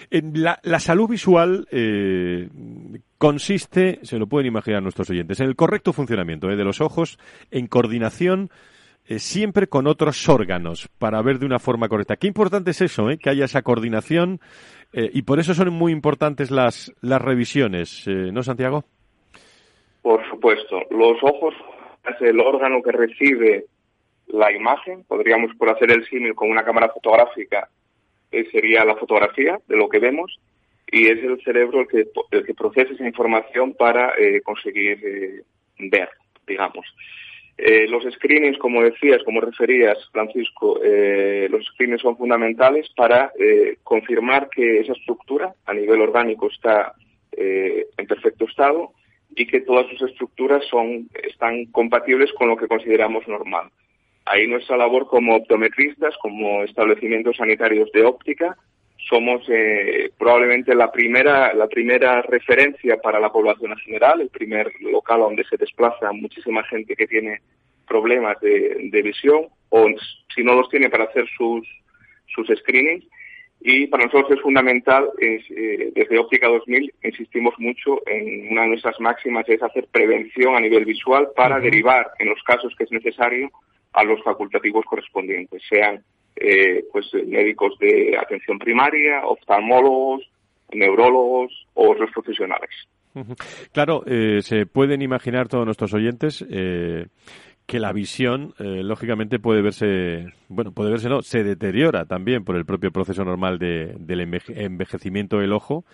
[0.10, 2.50] la, la, salud visual eh,
[3.18, 7.18] consiste, se lo pueden imaginar nuestros oyentes, en el correcto funcionamiento de los ojos,
[7.52, 8.50] en coordinación
[9.08, 12.16] eh, siempre con otros órganos para ver de una forma correcta.
[12.16, 13.20] Qué importante es eso, ¿eh?
[13.20, 14.40] que haya esa coordinación
[14.94, 18.84] eh, y por eso son muy importantes las, las revisiones, ¿no, Santiago?
[20.02, 20.82] Por supuesto.
[20.90, 21.54] Los ojos
[22.04, 23.66] es el órgano que recibe
[24.28, 25.04] la imagen.
[25.08, 27.70] Podríamos, por hacer el símil con una cámara fotográfica,
[28.52, 30.40] sería la fotografía de lo que vemos
[30.92, 35.44] y es el cerebro el que, el que procesa esa información para conseguir
[35.78, 36.10] ver,
[36.46, 36.86] digamos.
[37.58, 43.78] Eh, los screenings, como decías, como referías, Francisco, eh, los screenings son fundamentales para eh,
[43.82, 46.94] confirmar que esa estructura a nivel orgánico está
[47.38, 48.94] en perfecto estado
[49.36, 53.70] y que todas sus estructuras son, están compatibles con lo que consideramos normal.
[54.26, 58.58] Ahí nuestra labor como optometristas, como establecimientos sanitarios de óptica,
[59.08, 64.72] somos eh, probablemente la primera, la primera referencia para la población en general, el primer
[64.82, 67.42] local donde se desplaza muchísima gente que tiene
[67.88, 69.88] problemas de, visión o
[70.34, 71.68] si no los tiene para hacer sus,
[72.34, 73.06] sus screenings.
[73.62, 79.00] Y para nosotros es fundamental, eh, desde Óptica 2000 insistimos mucho en una de nuestras
[79.00, 83.52] máximas, es hacer prevención a nivel visual para derivar, en los casos que es necesario,
[83.96, 86.04] a los facultativos correspondientes, sean
[86.36, 90.30] eh, pues médicos de atención primaria, oftalmólogos,
[90.74, 92.70] neurólogos o otros profesionales.
[93.72, 97.06] Claro, eh, se pueden imaginar todos nuestros oyentes eh,
[97.66, 102.66] que la visión, lógicamente, puede verse, bueno, puede verse no, se deteriora también por el
[102.66, 105.86] propio proceso normal de, del envejecimiento del ojo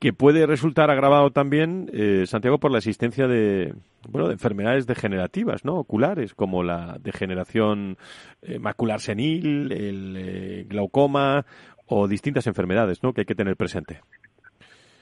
[0.00, 3.72] que puede resultar agravado también, eh, Santiago, por la existencia de,
[4.08, 5.78] bueno, de enfermedades degenerativas, ¿no?
[5.78, 7.96] Oculares, como la degeneración
[8.42, 11.46] eh, macular senil, el eh, glaucoma
[11.86, 13.12] o distintas enfermedades, ¿no?
[13.12, 14.00] Que hay que tener presente.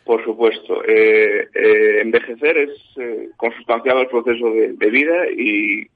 [0.04, 0.82] Por supuesto.
[0.84, 2.72] envejecer es
[3.36, 5.86] consustancial al proceso de, vida y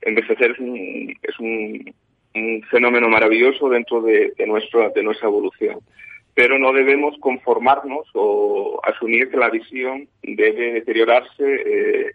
[0.00, 1.94] envejecer es un, es un,
[2.70, 4.46] fenómeno maravilloso dentro de, de,
[4.94, 5.80] de nuestra evolución
[6.34, 12.12] pero no debemos conformarnos o asumir que la visión debe deteriorarse eh,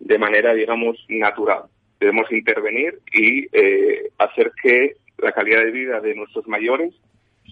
[0.00, 1.64] de manera, digamos, natural.
[2.00, 6.94] Debemos intervenir y eh, hacer que la calidad de vida de nuestros mayores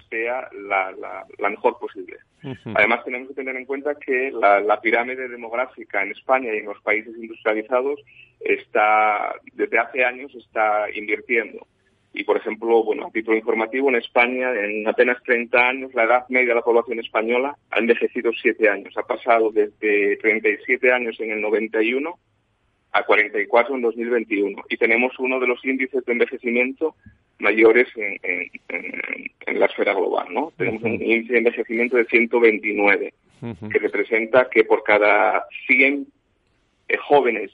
[0.09, 2.17] sea la, mejor posible.
[2.75, 6.67] Además, tenemos que tener en cuenta que la, la, pirámide demográfica en España y en
[6.67, 8.01] los países industrializados
[8.41, 11.67] está, desde hace años, está invirtiendo.
[12.17, 16.25] Y, por ejemplo, bueno, a título informativo, en España, en apenas 30 años, la edad
[16.31, 18.97] media de la población española ha envejecido 7 años.
[18.97, 22.19] Ha pasado desde 37 años en el 91
[22.93, 24.65] a 44 en 2021.
[24.71, 26.95] Y tenemos uno de los índices de envejecimiento
[27.39, 30.53] mayores en, la esfera global, ¿no?
[30.57, 33.13] Tenemos un índice de envejecimiento de 129,
[33.71, 36.07] que representa que por cada 100
[36.89, 37.53] eh, jóvenes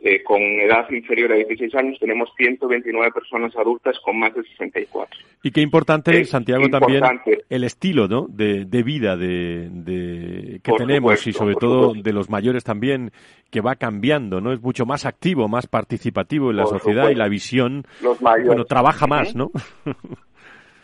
[0.00, 5.18] eh, con edad inferior a 16 años tenemos 129 personas adultas con más de 64.
[5.42, 7.02] Y qué importante, Santiago, también
[7.48, 8.26] el estilo ¿no?
[8.28, 13.10] de, vida de, que tenemos y sobre todo de los mayores también,
[13.50, 14.52] que va cambiando, ¿no?
[14.52, 17.84] Es mucho más activo, más participativo en la sociedad y la visión,
[18.20, 19.50] bueno, trabaja más, ¿no?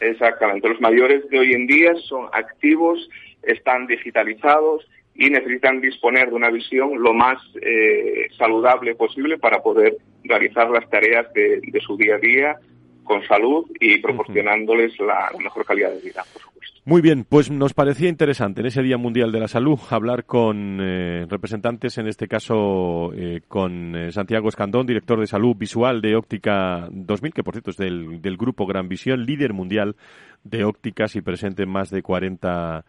[0.01, 0.69] Exactamente.
[0.69, 3.09] Los mayores de hoy en día son activos,
[3.43, 9.97] están digitalizados y necesitan disponer de una visión lo más eh, saludable posible para poder
[10.25, 12.57] realizar las tareas de, su día a día
[13.05, 16.81] con salud y proporcionándoles la, mejor calidad de vida, por supuesto.
[16.85, 20.79] Muy bien, pues nos parecía interesante en ese Día Mundial de la Salud hablar con
[20.81, 26.89] eh, representantes, en este caso eh, con Santiago Escandón, director de salud visual de Óptica
[26.91, 29.95] 2000, que por cierto es del, del grupo Gran Visión, líder mundial
[30.43, 32.85] de ópticas y presente en más de 40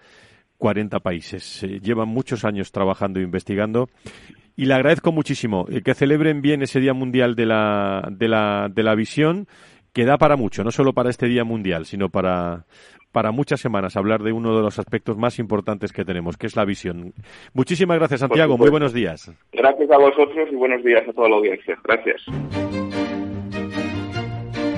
[0.64, 1.62] 40 países.
[1.82, 3.90] llevan muchos años trabajando e investigando
[4.56, 8.70] y le agradezco muchísimo eh, que celebren bien ese Día Mundial de la, de la,
[8.74, 9.48] de la Visión,
[9.92, 12.64] que da para mucho, no solo para este Día Mundial, sino para,
[13.12, 16.56] para muchas semanas hablar de uno de los aspectos más importantes que tenemos, que es
[16.56, 17.12] la visión.
[17.54, 18.58] Muchísimas gracias, Santiago.
[18.58, 19.34] Muy buenos días.
[19.52, 21.78] Gracias a vosotros y buenos días a toda la audiencia.
[21.84, 22.22] Gracias.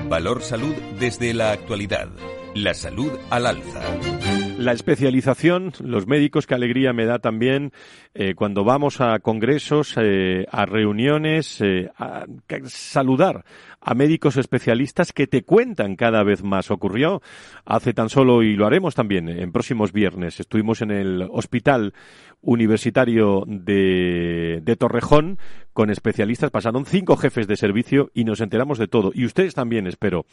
[0.10, 2.08] Valor Salud desde la actualidad.
[2.56, 4.45] La salud al alza.
[4.58, 7.74] La especialización, los médicos, qué alegría me da también
[8.14, 12.26] eh, cuando vamos a congresos, eh, a reuniones, eh, a,
[12.64, 13.44] saludar
[13.82, 16.72] a médicos especialistas que te cuentan cada vez más.
[16.72, 17.22] Ocurrió
[17.66, 21.94] hace tan solo, y lo haremos también en próximos viernes, estuvimos en el Hospital
[22.42, 25.38] Universitario de, de Torrejón
[25.74, 29.12] con especialistas, pasaron cinco jefes de servicio y nos enteramos de todo.
[29.14, 30.26] Y ustedes también, espero,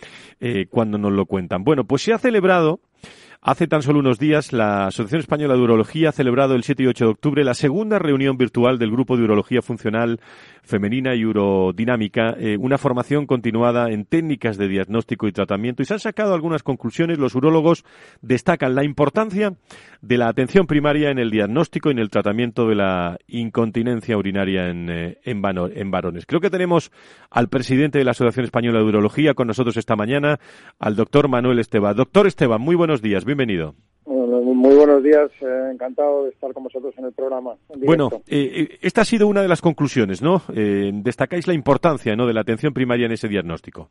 [0.70, 1.64] cuando nos lo cuentan.
[1.64, 2.80] Bueno, pues se ha celebrado
[3.44, 6.86] Hace tan solo unos días, la Asociación Española de Urología ha celebrado el 7 y
[6.86, 10.20] 8 de octubre la segunda reunión virtual del Grupo de Urología Funcional
[10.62, 15.82] Femenina y Urodinámica, eh, una formación continuada en técnicas de diagnóstico y tratamiento.
[15.82, 17.18] Y se han sacado algunas conclusiones.
[17.18, 17.84] Los urólogos
[18.20, 19.54] destacan la importancia
[20.02, 24.68] de la atención primaria en el diagnóstico y en el tratamiento de la incontinencia urinaria
[24.68, 26.26] en, eh, en, en varones.
[26.26, 26.92] Creo que tenemos
[27.28, 30.38] al presidente de la Asociación Española de Urología con nosotros esta mañana,
[30.78, 31.96] al doctor Manuel Esteban.
[31.96, 33.74] Doctor Esteban, muy buenos días bienvenido.
[34.04, 37.56] muy buenos días, eh, encantado de estar con vosotros en el programa.
[37.76, 40.42] bueno, eh, eh, esta ha sido una de las conclusiones, ¿no?
[40.48, 42.26] destacáis la importancia ¿no?
[42.26, 43.88] de la atención primaria en ese diagnóstico.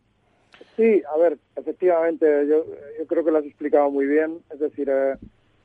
[0.76, 2.66] Sí, a ver, efectivamente, yo,
[3.08, 4.38] creo que lo has explicado muy bien.
[4.54, 4.92] Es decir,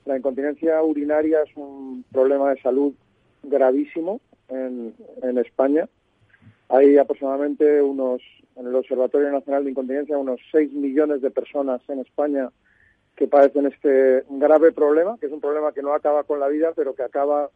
[0.06, 2.94] la incontinencia urinaria es un problema de salud
[3.42, 5.86] gravísimo en, en España.
[6.70, 8.22] Hay aproximadamente unos,
[8.56, 12.48] en el Observatorio Nacional de Incontinencia, unos 6 millones de personas en España
[13.16, 16.72] que padecen este grave problema, que es un problema que no acaba con la vida,
[16.76, 17.50] pero que acaba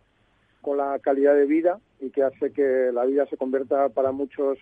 [0.62, 4.58] con la calidad de vida y que hace que la vida se convierta para muchos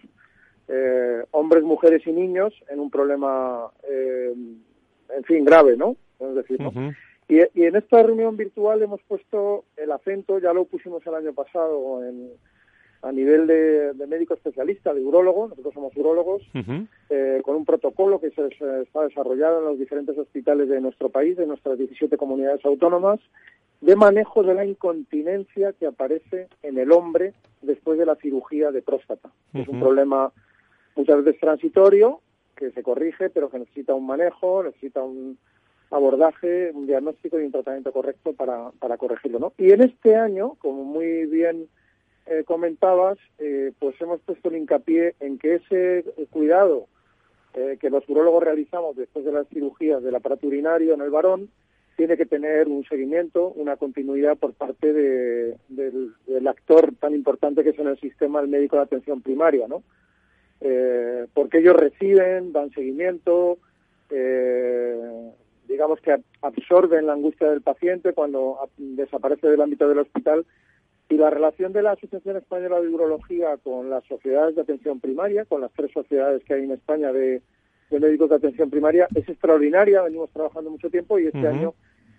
[0.67, 4.35] eh, hombres, mujeres y niños en un problema, eh,
[5.17, 5.97] en fin, grave, ¿no?
[6.19, 6.59] Es decir,
[7.29, 11.33] y, y, en esta reunión virtual hemos puesto el acento, ya lo pusimos el año
[11.33, 12.33] pasado en,
[13.03, 16.43] a nivel de, médico especialista, de urólogo, nosotros somos urólogos,
[17.11, 18.47] eh, con un protocolo que se,
[18.83, 23.21] está desarrollado en los diferentes hospitales de nuestro país, de nuestras 17 comunidades autónomas,
[23.81, 28.83] de manejo de la incontinencia que aparece en el hombre después de la cirugía de
[28.83, 29.31] próstata.
[29.55, 30.33] Es un problema
[30.97, 32.21] muchas veces transitorio,
[32.57, 35.39] que se corrige, pero que necesita un manejo, necesita un
[35.93, 39.39] abordaje, un diagnóstico y un tratamiento correcto para, para corregirlo.
[39.39, 39.53] ¿no?
[39.57, 41.69] Y en este año, como muy bien
[42.31, 46.87] eh, comentabas, eh, pues hemos puesto el hincapié en que ese cuidado
[47.55, 51.49] eh, que los urólogos realizamos después de las cirugías del aparato urinario en el varón
[51.97, 57.71] tiene que tener un seguimiento, una continuidad por parte de, del, actor tan importante que
[57.71, 59.83] es en el sistema el médico de atención primaria, ¿no?
[61.35, 63.59] porque ellos reciben, dan seguimiento,
[65.67, 70.45] digamos que absorben la angustia del paciente cuando desaparece del ámbito del hospital
[71.09, 75.45] y la relación de la Asociación Española de Urología con las sociedades de atención primaria,
[75.47, 77.41] con las tres sociedades que hay en España de,
[77.91, 80.03] médicos de atención primaria, es extraordinaria.
[80.03, 81.73] Venimos trabajando mucho tiempo y este año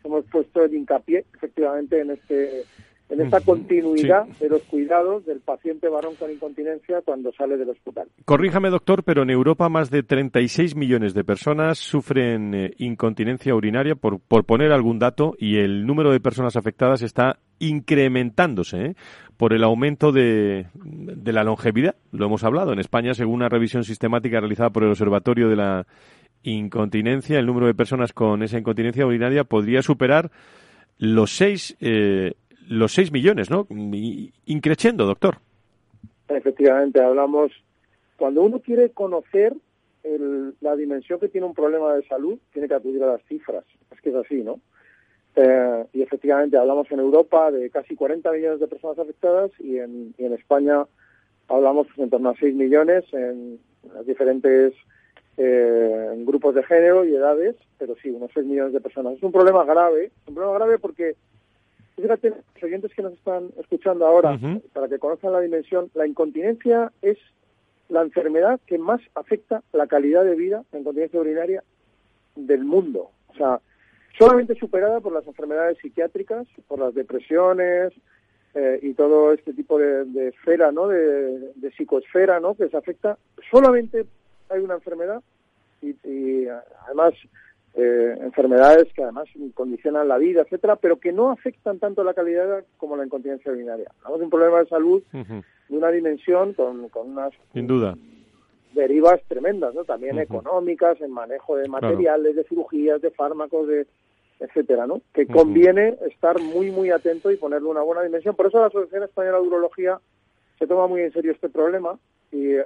[0.03, 2.63] hemos puesto el hincapié efectivamente en este
[3.09, 8.07] en esta continuidad de los cuidados del paciente varón con incontinencia cuando sale del hospital.
[8.25, 13.95] Corríjame, doctor, pero en Europa más de 36 millones de personas sufren eh, incontinencia urinaria,
[13.95, 18.95] por, por poner algún dato, y el número de personas afectadas está incrementándose ¿eh?
[19.37, 21.95] por el aumento de, de la longevidad.
[22.11, 22.73] Lo hemos hablado.
[22.73, 25.87] En España, según una revisión sistemática realizada por el Observatorio de la
[26.43, 30.31] Incontinencia, el número de personas con esa incontinencia urinaria podría superar
[30.97, 32.33] los seis eh,
[32.69, 33.67] los 6 millones, ¿no?
[34.45, 35.37] Increciendo, doctor.
[36.27, 37.51] Efectivamente, hablamos,
[38.15, 39.53] cuando uno quiere conocer
[40.61, 43.65] la dimensión que tiene un problema de salud, tiene que acudir a las cifras.
[43.91, 44.59] Es que es así, ¿no?
[45.35, 50.13] Eh, y efectivamente hablamos en Europa de casi 40 millones de personas afectadas y en,
[50.17, 50.85] España
[51.47, 53.59] hablamos en torno a 6 millones en
[53.93, 54.73] las diferentes
[55.37, 59.13] eh, grupos de género y edades, pero sí, unos 6 millones de personas.
[59.13, 61.15] Es un problema grave, un problema grave porque
[62.01, 64.39] Fíjate, los oyentes que nos están escuchando ahora,
[64.73, 67.17] para que conozcan la dimensión, la incontinencia es
[67.89, 71.63] la enfermedad que más afecta la calidad de vida, la incontinencia urinaria,
[72.35, 73.11] del mundo.
[73.27, 73.59] O sea,
[74.17, 77.91] solamente superada por las enfermedades psiquiátricas, por las depresiones
[78.53, 80.87] eh, y todo este tipo de, esfera, ¿no?
[80.87, 82.55] De, psicoesfera, ¿no?
[82.55, 83.17] Que se afecta.
[83.51, 84.05] Solamente
[84.49, 85.21] hay una enfermedad
[85.81, 86.47] y, y
[86.85, 87.13] además
[87.75, 92.63] eh, enfermedades que además condicionan la vida, etcétera, pero que no afectan tanto la calidad
[92.77, 93.89] como la incontinencia urinaria.
[93.99, 97.95] Hablamos de un problema de salud de una dimensión con, con unas Sin duda.
[98.73, 99.83] derivas tremendas, ¿no?
[99.83, 103.85] También económicas, en manejo de materiales, de cirugías, de fármacos, de
[104.39, 105.01] etcétera, ¿no?
[105.13, 108.35] Que conviene estar muy, muy atento y ponerle una buena dimensión.
[108.35, 109.99] Por eso la Asociación Española de Urología
[110.59, 111.97] se toma muy en serio este problema
[112.31, 112.59] y,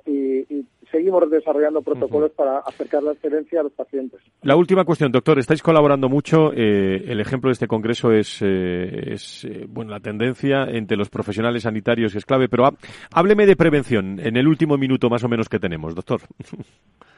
[0.92, 4.20] seguimos desarrollando protocolos para acercar la excelencia a los pacientes.
[4.44, 5.40] La última cuestión, doctor.
[5.40, 6.52] Estáis colaborando mucho.
[6.54, 11.10] Eh, el ejemplo de este congreso es, eh, es eh, bueno, la tendencia entre los
[11.10, 12.70] profesionales sanitarios es clave, pero
[13.12, 16.22] hábleme de prevención en el último minuto más o menos que tenemos, doctor.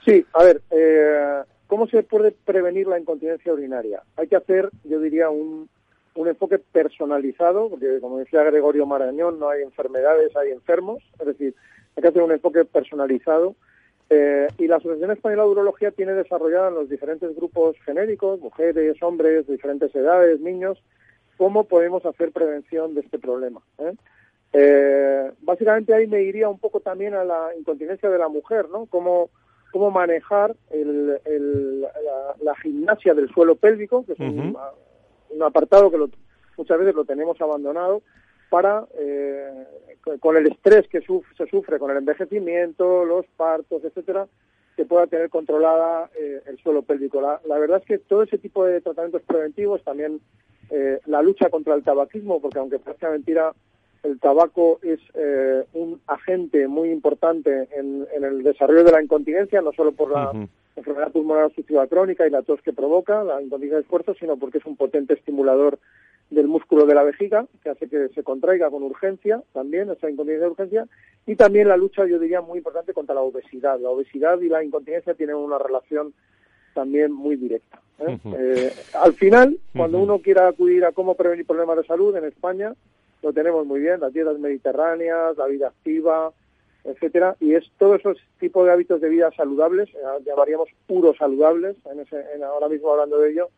[0.06, 0.62] Sí, a ver,
[1.66, 4.04] ¿cómo se puede prevenir la incontinencia urinaria?
[4.18, 5.68] Hay que hacer, yo diría, un,
[6.16, 11.56] un enfoque personalizado, porque como decía Gregorio Marañón, no hay enfermedades, hay enfermos, es decir,
[11.96, 13.56] hay que hacer un enfoque personalizado.
[14.10, 19.02] Eh, y la Asociación Española de Urología tiene desarrollado en los diferentes grupos genéricos, mujeres,
[19.02, 20.82] hombres, diferentes edades, niños,
[21.38, 23.62] cómo podemos hacer prevención de este problema.
[23.80, 23.94] ¿eh?
[24.54, 28.86] Eh, básicamente ahí me iría un poco también a la incontinencia de la mujer, ¿no?
[28.86, 29.30] Cómo,
[29.72, 31.82] cómo manejar el,
[32.42, 34.56] la, gimnasia del suelo pélvico, que es un,
[35.36, 35.98] un apartado que
[36.58, 38.02] muchas veces lo tenemos abandonado
[38.50, 39.66] para, eh,
[40.20, 44.28] con el estrés que se sufre con el envejecimiento, los partos, etcétera,
[44.76, 47.22] que pueda tener controlada eh, el suelo pélvico.
[47.22, 50.20] La, verdad es que todo ese tipo de tratamientos preventivos, también
[50.70, 53.54] eh, la lucha contra el tabaquismo, porque aunque parezca mentira,
[54.04, 55.00] el tabaco es
[55.74, 60.32] un agente muy importante en, el desarrollo de la incontinencia, no solo por la
[60.76, 64.58] enfermedad pulmonar obstructiva crónica y la tos que provoca, la incontinencia de esfuerzo, sino porque
[64.58, 65.80] es un potente estimulador
[66.30, 70.46] del músculo de la vejiga, que hace que se contraiga con urgencia, también esa incontinencia
[70.46, 70.88] de urgencia,
[71.28, 73.80] y también la lucha, yo diría, muy importante contra la obesidad.
[73.80, 76.14] La obesidad y la incontinencia tienen una relación
[76.74, 77.80] también muy directa.
[78.00, 78.18] ¿eh?
[78.38, 82.74] Eh, al final, cuando uno quiera acudir a cómo prevenir problemas de salud en España,
[83.22, 86.32] lo tenemos muy bien, las dietas mediterráneas, la vida activa,
[86.86, 91.76] etcétera, y es todos esos tipos de hábitos de vida saludables, eh, llamaríamos puros saludables,
[91.92, 93.50] en ese, en ahora mismo hablando de ello,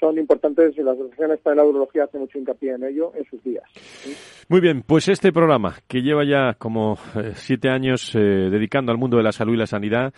[0.00, 3.42] son importantes y la Asociación Española de Urología hace mucho hincapié en ello en sus
[3.44, 3.64] días.
[4.48, 8.98] Muy bien, pues este programa que lleva ya como eh, siete años eh, dedicando al
[8.98, 10.12] mundo de la salud y la sanidad,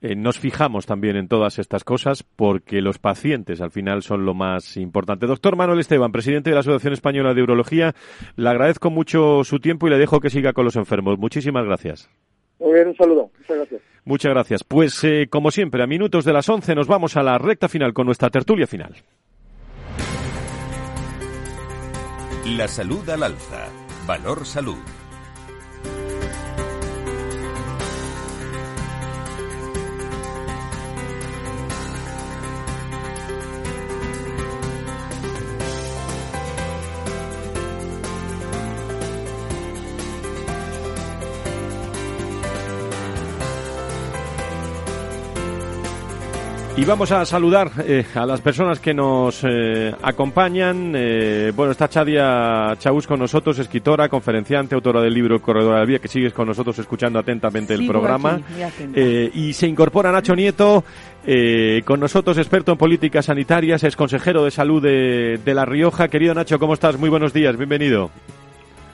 [0.00, 4.76] nos fijamos también en todas estas cosas porque los pacientes al final son lo más
[4.76, 5.26] importante.
[5.26, 7.94] Doctor Manuel Esteban, presidente de la Asociación Española de Urología,
[8.36, 11.18] le agradezco mucho su tiempo y le dejo que siga con los enfermos.
[11.18, 12.10] Muchísimas gracias.
[12.58, 13.30] Muy bien, un saludo.
[13.38, 13.82] Muchas gracias.
[14.04, 14.64] Muchas gracias.
[14.64, 17.92] Pues eh, como siempre, a minutos de las 11 nos vamos a la recta final
[17.92, 18.94] con nuestra tertulia final.
[22.54, 23.66] La salud al alza.
[24.06, 24.78] Valor salud.
[46.78, 50.92] Y vamos a saludar eh, a las personas que nos eh, acompañan.
[50.94, 55.86] Eh, bueno, está Chadia Chaus con nosotros, escritora, conferenciante, autora del libro Corredora de la
[55.86, 58.42] Vía, que sigues con nosotros escuchando atentamente el programa.
[58.94, 60.84] y se incorpora Nacho Nieto,
[61.86, 66.08] con nosotros, experto en políticas sanitarias, es consejero de salud de, de La Rioja.
[66.08, 66.98] Querido Nacho, ¿cómo estás?
[66.98, 68.10] Muy buenos días, bienvenido.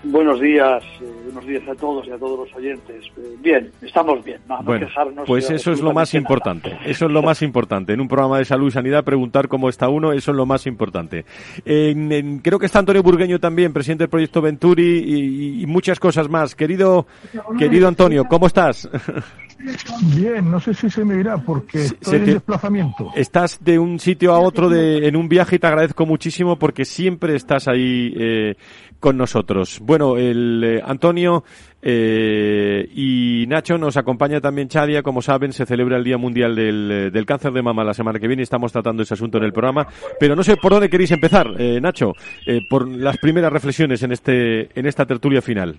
[0.05, 3.05] Buenos días, eh, buenos días a todos y a todos los oyentes.
[3.17, 5.27] Eh, bien, estamos bien, no, bueno, quejarnos.
[5.27, 7.93] Pues eso es lo más importante, eso es lo más importante.
[7.93, 10.67] En un programa de salud y sanidad preguntar cómo está uno, eso es lo más
[10.67, 11.25] importante.
[11.65, 16.55] creo que está Antonio Burgueño también, presidente del proyecto Venturi y, muchas cosas más.
[16.55, 17.07] Querido,
[17.59, 18.89] querido Antonio, ¿cómo estás?
[20.17, 23.11] Bien, no sé si se me irá porque estoy en desplazamiento.
[23.15, 26.85] Estás de un sitio a otro de, en un viaje y te agradezco muchísimo porque
[26.85, 28.57] siempre estás ahí eh,
[29.03, 29.81] con nosotros.
[29.83, 31.45] Bueno, el eh, Antonio
[31.83, 35.03] eh, y Nacho nos acompaña también Chadia.
[35.03, 38.29] Como saben, se celebra el Día Mundial del, del, Cáncer de Mama la semana que
[38.29, 39.87] viene y estamos tratando ese asunto en el programa.
[40.19, 41.49] Pero no sé por dónde queréis empezar,
[41.83, 42.15] Nacho,
[42.71, 45.77] por las primeras reflexiones en, este, en esta tertulia final.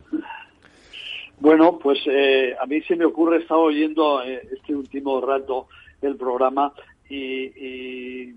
[1.43, 5.67] Bueno, pues eh, a mí se me ocurre, he estado oyendo eh, este último rato
[6.01, 6.71] el programa
[7.09, 8.31] y,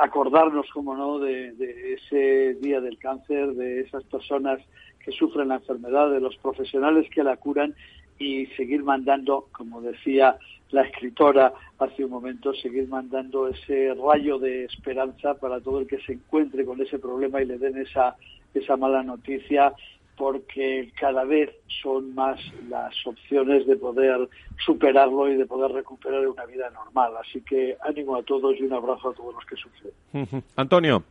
[0.00, 1.54] acordarnos, como no, de,
[1.94, 4.60] ese día del cáncer, de esas personas
[5.04, 7.74] que sufren la enfermedad, de los profesionales que la curan
[8.18, 10.36] y seguir mandando, como decía
[10.70, 16.00] la escritora hace un momento, seguir mandando ese rayo de esperanza para todo el que
[16.02, 18.16] se encuentre con ese problema y le den esa,
[18.54, 19.72] esa mala noticia
[20.20, 21.48] porque cada vez
[21.82, 24.28] son más las opciones de poder
[24.62, 27.14] superarlo y de poder recuperar una vida normal.
[27.16, 30.44] Así que ánimo a todos y un abrazo a todos los que sufren.
[30.56, 31.02] Antonio.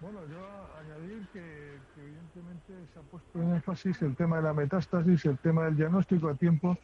[0.00, 0.38] Bueno, yo
[0.78, 1.40] añadir que,
[2.00, 6.28] evidentemente se ha puesto en énfasis el tema de la metástasis, el tema del diagnóstico
[6.28, 6.78] a tiempo,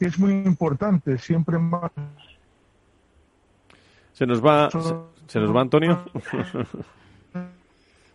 [0.00, 1.92] que es muy importante, siempre más.
[4.14, 4.68] Se nos va,
[5.28, 6.04] se nos va Antonio.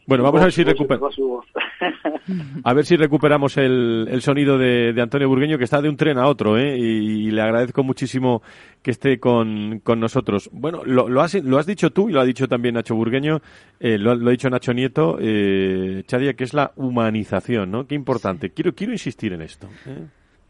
[0.06, 1.16] Bueno, vamos a ver si recuperamos.
[2.64, 6.18] a ver si recuperamos el, el sonido de, Antonio Burgueño, que está de un tren
[6.18, 6.78] a otro, ¿eh?
[6.78, 8.42] y, le agradezco muchísimo
[8.82, 10.50] que esté con, con nosotros.
[10.52, 13.42] Bueno, lo, lo, has, lo has dicho tú y lo ha dicho también Nacho Burgueño,
[13.80, 17.88] eh, lo, lo, ha dicho Nacho Nieto, eh, Chadia, que es la humanización, ¿no?
[17.88, 18.50] Qué importante.
[18.50, 19.68] Quiero, quiero insistir en esto.
[19.86, 20.06] ¿eh?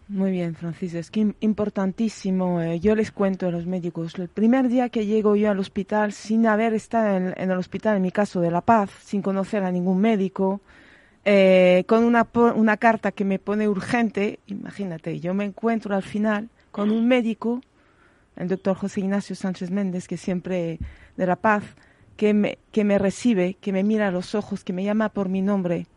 [0.10, 2.62] Muy bien, Francisco, es que importantísimo.
[2.62, 6.12] Eh, yo les cuento a los médicos, el primer día que llego yo al hospital,
[6.12, 9.72] sin haber estado en, el hospital, en mi caso de La Paz, sin conocer a
[9.72, 10.60] ningún médico,
[11.24, 16.50] eh, con una, una carta que me pone urgente, imagínate, yo me encuentro al final
[16.72, 17.62] con un médico,
[18.36, 20.80] el doctor José Ignacio Sánchez Méndez, que siempre
[21.16, 21.64] de La Paz,
[22.18, 25.30] que me, que me recibe, que me mira a los ojos, que me llama por
[25.30, 25.88] mi nombre,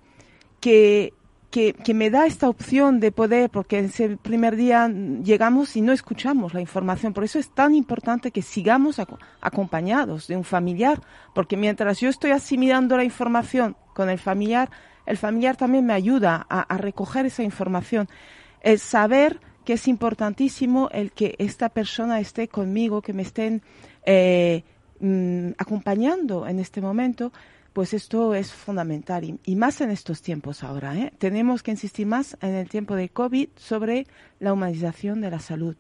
[0.60, 1.12] que
[1.56, 6.52] que, me da esta opción de poder, porque ese primer día llegamos y no escuchamos
[6.52, 7.14] la información.
[7.14, 9.00] Por eso es tan importante que sigamos
[9.40, 11.00] acompañados de un familiar,
[11.34, 14.70] porque mientras yo estoy asimilando la información con el familiar,
[15.06, 18.06] el familiar también me ayuda a, recoger esa información.
[18.60, 23.62] El saber que es importantísimo el que esta persona esté conmigo, que me estén
[24.04, 24.62] eh,
[25.00, 27.32] mm, acompañando en este momento,
[27.76, 30.96] pues esto es fundamental y, más en estos tiempos ahora.
[30.96, 31.12] ¿eh?
[31.18, 34.06] Tenemos que insistir más en el tiempo de COVID sobre
[34.40, 35.76] la humanización de la salud.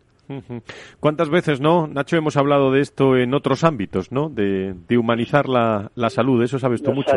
[1.00, 4.28] ¿Cuántas veces, no, Nacho, hemos hablado de esto en otros ámbitos, ¿no?
[4.28, 7.12] De, humanizar la, la, salud, eso sabes tú mucho.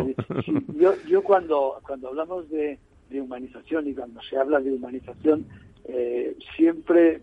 [0.73, 2.79] yo, yo cuando, cuando hablamos de,
[3.11, 5.45] humanización y cuando se habla de humanización,
[5.89, 7.19] eh, siempre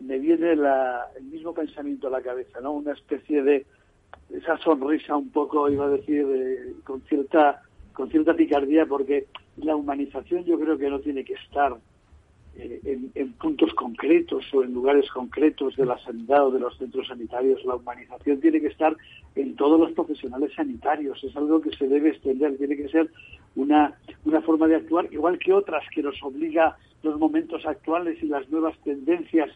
[0.00, 2.72] me viene el mismo pensamiento a la cabeza, ¿no?
[2.72, 3.66] Una especie de
[4.30, 6.26] esa sonrisa un poco, iba a decir,
[6.84, 9.26] con cierta con cierta picardía, porque
[9.58, 11.76] la humanización yo creo que no tiene que estar
[12.54, 17.08] eh, en, puntos concretos o en lugares concretos de la sanidad o de los centros
[17.08, 17.64] sanitarios.
[17.64, 18.96] La humanización tiene que estar
[19.34, 21.22] en todos los profesionales sanitarios.
[21.24, 22.56] Es algo que se debe extender.
[22.58, 23.10] Tiene que ser
[23.56, 23.94] una,
[24.24, 28.48] una forma de actuar, igual que otras que nos obliga los momentos actuales y las
[28.50, 29.50] nuevas tendencias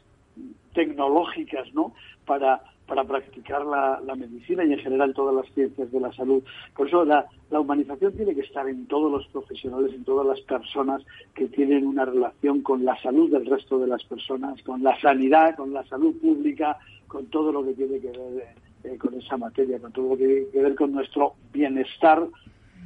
[0.74, 1.94] tecnológicas, ¿no?
[2.26, 6.42] Para para practicar la, medicina y en general todas las ciencias de la salud.
[6.74, 11.02] Por eso la, humanización tiene que estar en todos los profesionales, en todas las personas
[11.34, 15.56] que tienen una relación con la salud del resto de las personas, con la sanidad,
[15.56, 16.78] con la salud pública,
[17.08, 18.48] con todo lo que tiene que ver
[18.84, 22.26] eh, con esa materia, con todo lo que tiene que ver con nuestro bienestar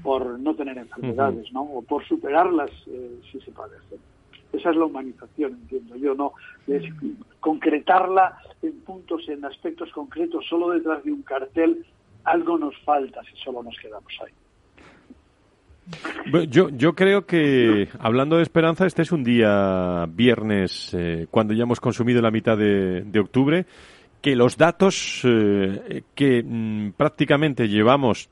[0.03, 1.63] por no tener enfermedades, ¿no?
[1.63, 3.99] O por superarlas eh, si se puede hacer.
[4.53, 6.33] Esa es la humanización, entiendo yo, no
[6.67, 6.83] es
[7.41, 11.85] concretarla en puntos, en aspectos concretos, solo detrás de un cartel,
[12.25, 14.33] algo nos falta si solo nos quedamos ahí.
[16.49, 21.65] Yo, yo creo que, hablando de esperanza, este es un día viernes, eh, cuando ya
[21.65, 23.67] hemos consumido la mitad de, octubre,
[24.21, 28.29] que los datos eh, que mm, prácticamente llevamos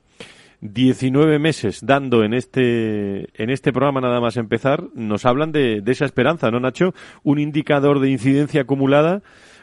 [0.61, 6.05] 19 meses dando en este, en este programa nada más empezar, nos hablan de, esa
[6.05, 6.93] esperanza, ¿no, Nacho?
[7.23, 9.21] Un indicador de incidencia acumulada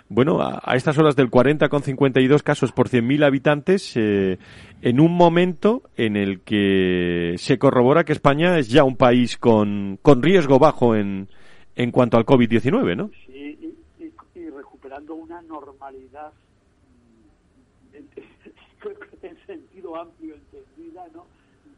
[0.09, 4.39] bueno, a, estas horas del 40,52 casos por 100.000 habitantes, eh,
[4.81, 9.99] en un momento en el que se corrobora que España es ya un país con,
[10.03, 11.29] con riesgo bajo en,
[11.75, 13.11] en cuanto al COVID-19, ¿no?
[13.27, 13.75] Sí,
[14.35, 16.33] y, recuperando una normalidad
[19.23, 20.37] en, sentido amplio,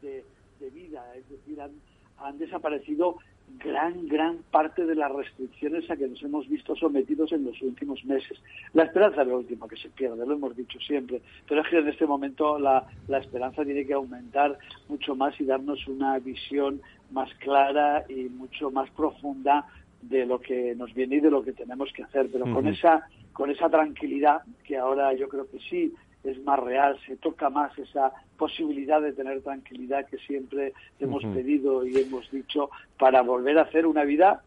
[0.01, 0.23] de,
[0.71, 3.17] vida, es decir, han, desaparecido
[3.63, 8.03] gran, gran parte de las restricciones a que nos hemos visto sometidos en los últimos
[8.05, 8.37] meses.
[8.73, 11.77] La esperanza es lo último que se pierde, lo hemos dicho siempre, pero es que
[11.77, 14.57] en este momento la, la esperanza tiene que aumentar
[14.89, 16.81] mucho más y darnos una visión
[17.11, 19.65] más clara y mucho más profunda
[20.01, 23.07] de lo que nos viene y de lo que tenemos que hacer, pero con esa
[23.33, 25.93] con esa tranquilidad que ahora yo creo que sí
[26.23, 31.85] es más real, se toca más esa posibilidad de tener tranquilidad que siempre hemos pedido
[31.85, 34.41] y hemos dicho para volver a hacer una vida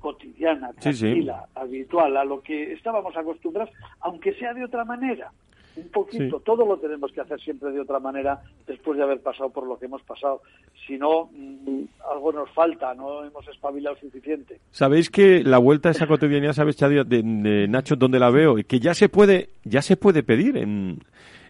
[0.00, 5.30] cotidiana, tranquila, habitual, a lo que estábamos acostumbrados, aunque sea de otra manera
[5.76, 9.50] un poquito, todo lo tenemos que hacer siempre de otra manera después de haber pasado
[9.50, 10.42] por lo que hemos pasado.
[10.86, 14.58] Si no, mm, algo nos falta, no hemos espabilado suficiente.
[14.70, 17.22] Sabéis que la vuelta a esa cotidianidad, sabes, Chadia, de,
[17.68, 20.98] Nacho, donde la veo, que ya se puede, ya se puede pedir en,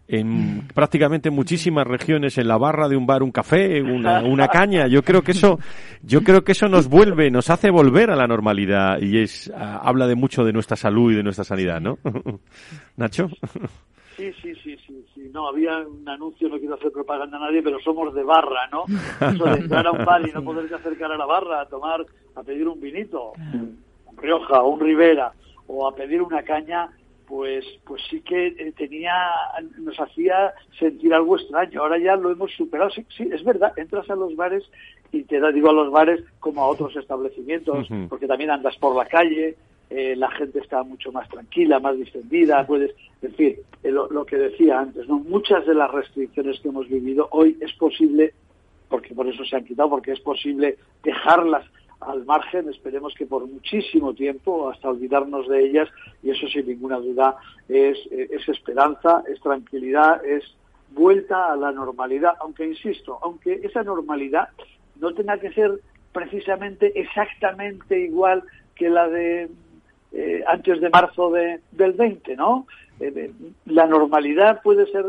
[0.09, 4.87] en prácticamente muchísimas regiones en la barra de un bar un café una, una, caña.
[4.87, 5.59] Yo creo que eso
[6.03, 10.07] yo creo que eso nos vuelve nos hace volver a la normalidad y es habla
[10.07, 11.99] de mucho de nuestra salud y de nuestra sanidad no
[12.97, 13.29] Nacho
[14.17, 15.31] Sí, sí, sí, sí, sí.
[15.33, 18.85] No, había un anuncio, no quiero hacer propaganda a nadie, pero somos de barra, ¿no?
[19.27, 22.05] Eso de entrar a un bar y no poderte acercar a la barra a tomar,
[22.35, 25.33] a pedir un vinito, un Rioja o un Rivera,
[25.67, 26.91] o a pedir una caña,
[27.33, 29.15] pues pues sí que eh, tenía
[29.79, 34.11] nos hacía sentir algo extraño ahora ya lo hemos superado sí, sí es verdad entras
[34.11, 34.65] a los bares
[35.13, 38.95] y te da digo a los bares como a otros establecimientos porque también andas por
[38.95, 39.57] la calle
[39.95, 44.37] eh, la gente está mucho más tranquila más distendida puedes decir eh, lo, lo, que
[44.37, 48.33] decía antes no muchas de las restricciones que hemos vivido hoy es posible
[48.89, 51.65] porque por eso se han quitado porque es posible dejarlas
[52.01, 55.89] al margen, esperemos que por muchísimo tiempo, hasta olvidarnos de ellas,
[56.23, 57.37] y eso sin ninguna duda
[57.69, 60.43] es, es esperanza, es tranquilidad, es
[60.91, 64.49] vuelta a la normalidad, aunque insisto, aunque esa normalidad
[65.01, 65.81] no tenga que ser
[66.13, 68.43] precisamente exactamente igual
[68.75, 69.49] que la de
[70.13, 72.67] eh, antes de marzo de, del 20, ¿no?
[73.01, 73.33] Eh,
[73.67, 75.07] la normalidad puede ser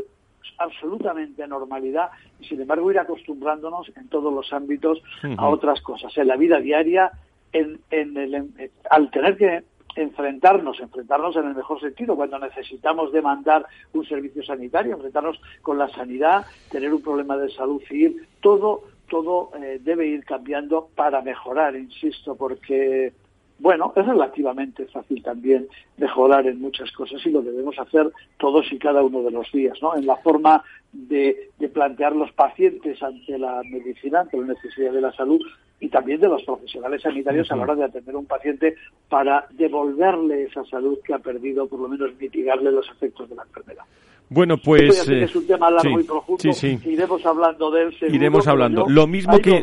[0.58, 5.01] absolutamente normalidad y sin embargo ir acostumbrándonos en todos los ámbitos
[5.38, 6.16] a otras cosas.
[6.18, 7.12] En la vida diaria,
[7.51, 8.51] en, el,
[8.89, 9.64] al tener que
[9.95, 15.88] enfrentarnos, enfrentarnos en el mejor sentido, cuando necesitamos demandar un servicio sanitario, enfrentarnos con la
[15.89, 21.76] sanidad, tener un problema de salud civil, todo, todo eh, debe ir cambiando para mejorar,
[21.76, 23.14] insisto, porque
[23.60, 28.78] bueno, es relativamente fácil también mejorar en muchas cosas y lo debemos hacer todos y
[28.78, 29.95] cada uno de los días, ¿no?
[29.95, 35.12] En la forma de, plantear los pacientes ante la medicina, ante la necesidad de la
[35.14, 35.41] salud
[35.80, 38.76] y también de los profesionales sanitarios a la hora de atender a un paciente
[39.10, 43.43] para devolverle esa salud que ha perdido, por lo menos mitigarle los efectos de la
[43.43, 43.86] enfermedad.
[44.30, 46.43] Bueno, pues eh, es un tema largo y profundo.
[46.86, 47.95] Iremos hablando de él.
[48.09, 48.86] iremos hablando.
[48.88, 49.61] Lo mismo que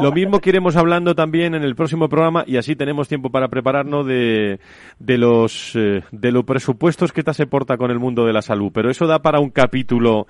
[0.00, 3.48] lo, mismo que iremos hablando también en el próximo programa y así tenemos tiempo para
[3.48, 4.60] prepararnos de,
[4.98, 8.70] de los eh, de los presupuestos que se porta con el mundo de la salud.
[8.72, 10.26] Pero eso da para un capítulo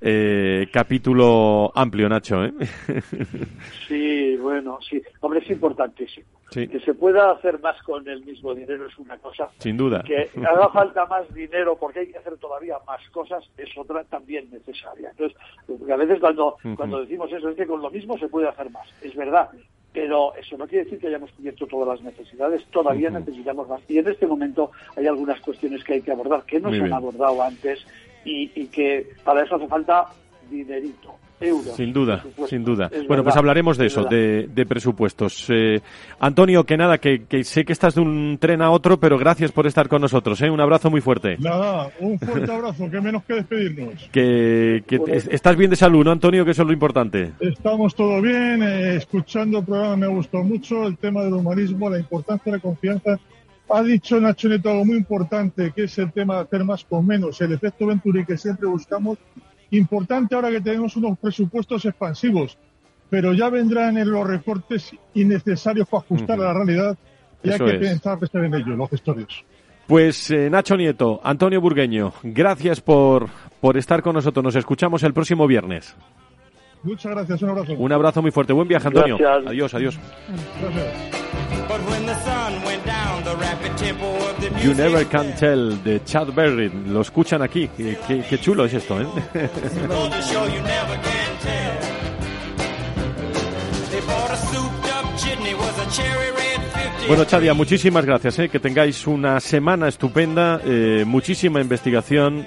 [0.00, 2.44] eh, capítulo amplio, Nacho.
[2.44, 2.52] ¿eh?
[3.88, 5.02] sí, bueno, sí.
[5.20, 6.26] Hombre, es importantísimo.
[6.52, 9.48] Que se pueda hacer más con el mismo dinero es una cosa.
[9.56, 10.02] Sin duda.
[10.02, 13.21] Que haga falta más dinero porque hay que hacer todavía más cosas
[13.56, 15.10] es otra también necesaria.
[15.10, 15.38] Entonces,
[15.90, 18.88] a veces cuando, cuando decimos eso es que con lo mismo se puede hacer más.
[19.02, 19.50] Es verdad.
[19.92, 23.82] Pero eso no quiere decir que hayamos cubierto todas las necesidades, todavía necesitamos más.
[23.88, 26.92] Y en este momento hay algunas cuestiones que hay que abordar, que no se han
[26.94, 27.84] abordado antes
[28.24, 30.06] y, y que para eso hace falta
[30.50, 31.14] dinerito.
[31.76, 32.90] Sin duda, sin duda.
[33.08, 35.46] bueno, pues hablaremos de eso, de, presupuestos.
[35.48, 35.80] Eh,
[36.20, 39.66] Antonio, que nada, que, sé que estás de un tren a otro, pero gracias por
[39.66, 40.40] estar con nosotros.
[40.42, 40.50] ¿eh?
[40.50, 41.36] Un abrazo muy fuerte.
[41.38, 44.08] Nada, un fuerte abrazo, que menos que despedirnos.
[44.12, 44.82] Que,
[45.30, 46.44] estás bien de salud, ¿no, Antonio?
[46.44, 47.32] Que eso es lo importante.
[47.40, 51.98] Estamos todo bien, eh, escuchando el programa me gustó mucho, el tema del humanismo, la
[51.98, 53.18] importancia de la confianza.
[53.70, 57.06] Ha dicho Nacho Neto algo muy importante, que es el tema de hacer más con
[57.06, 59.18] menos, el efecto Venturi que siempre buscamos
[59.72, 62.56] Importante ahora que tenemos unos presupuestos expansivos,
[63.10, 66.96] pero ya vendrán en los recortes innecesarios para ajustar a la realidad
[67.42, 69.26] y hay que pensar en ello, los gestores.
[69.86, 73.28] Pues eh, Nacho Nieto, Antonio Burgueño, gracias por,
[73.60, 74.44] por estar con nosotros.
[74.44, 75.96] Nos escuchamos el próximo viernes.
[76.82, 77.74] Muchas gracias, un abrazo.
[77.74, 78.52] Un abrazo muy fuerte.
[78.52, 79.16] Buen viaje, Antonio.
[79.46, 79.98] Adiós, adiós.
[84.62, 86.70] You Never Can Tell de Chad Berry.
[86.86, 87.68] Lo escuchan aquí.
[87.68, 89.06] Qué, chulo es esto, ¿eh?
[97.08, 98.38] Bueno, Chadia, muchísimas gracias.
[98.38, 98.48] ¿eh?
[98.48, 102.46] Que tengáis una semana estupenda, eh, muchísima investigación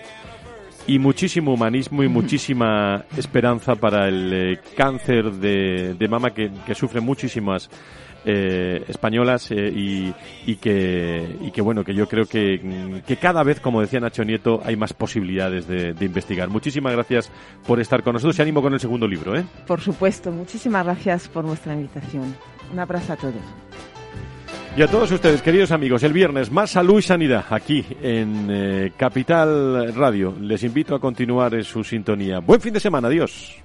[0.88, 7.02] y muchísimo humanismo y muchísima esperanza para el eh, cáncer de, mama que, que sufre
[7.02, 7.70] muchísimas
[8.26, 10.14] eh, españolas eh, y,
[10.46, 14.24] y, que, y que bueno, que yo creo que, que cada vez, como decía Nacho
[14.24, 16.50] Nieto, hay más posibilidades de, de, investigar.
[16.50, 17.32] Muchísimas gracias
[17.66, 19.38] por estar con nosotros y ánimo con el segundo libro.
[19.38, 19.46] ¿eh?
[19.68, 22.36] Por supuesto, muchísimas gracias por vuestra invitación.
[22.72, 23.36] Un abrazo a todos.
[24.78, 28.92] Y a todos ustedes, queridos amigos, el viernes más salud y sanidad aquí en eh,
[28.98, 30.36] Capital Radio.
[30.42, 32.40] Les invito a continuar en su sintonía.
[32.40, 33.65] Buen fin de semana, adiós.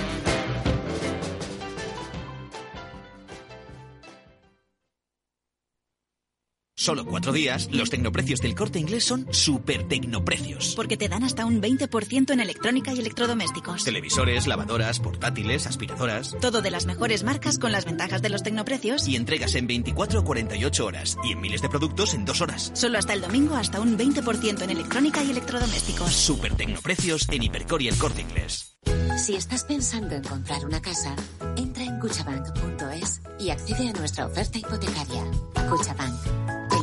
[6.81, 10.73] Solo cuatro días, los tecnoprecios del corte inglés son super tecnoprecios.
[10.75, 13.83] Porque te dan hasta un 20% en electrónica y electrodomésticos.
[13.83, 16.35] Televisores, lavadoras, portátiles, aspiradoras.
[16.41, 19.07] Todo de las mejores marcas con las ventajas de los tecnoprecios.
[19.07, 21.17] Y entregas en 24 o 48 horas.
[21.23, 22.71] Y en miles de productos en dos horas.
[22.73, 26.11] Solo hasta el domingo, hasta un 20% en electrónica y electrodomésticos.
[26.11, 28.71] Super tecnoprecios en Hipercor y el corte inglés.
[29.17, 31.15] Si estás pensando en comprar una casa,
[31.55, 35.23] entra en cuchabank.es y accede a nuestra oferta hipotecaria.
[35.69, 36.15] Cuchabank,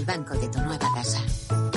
[0.08, 1.67] banco de tu nueva casa.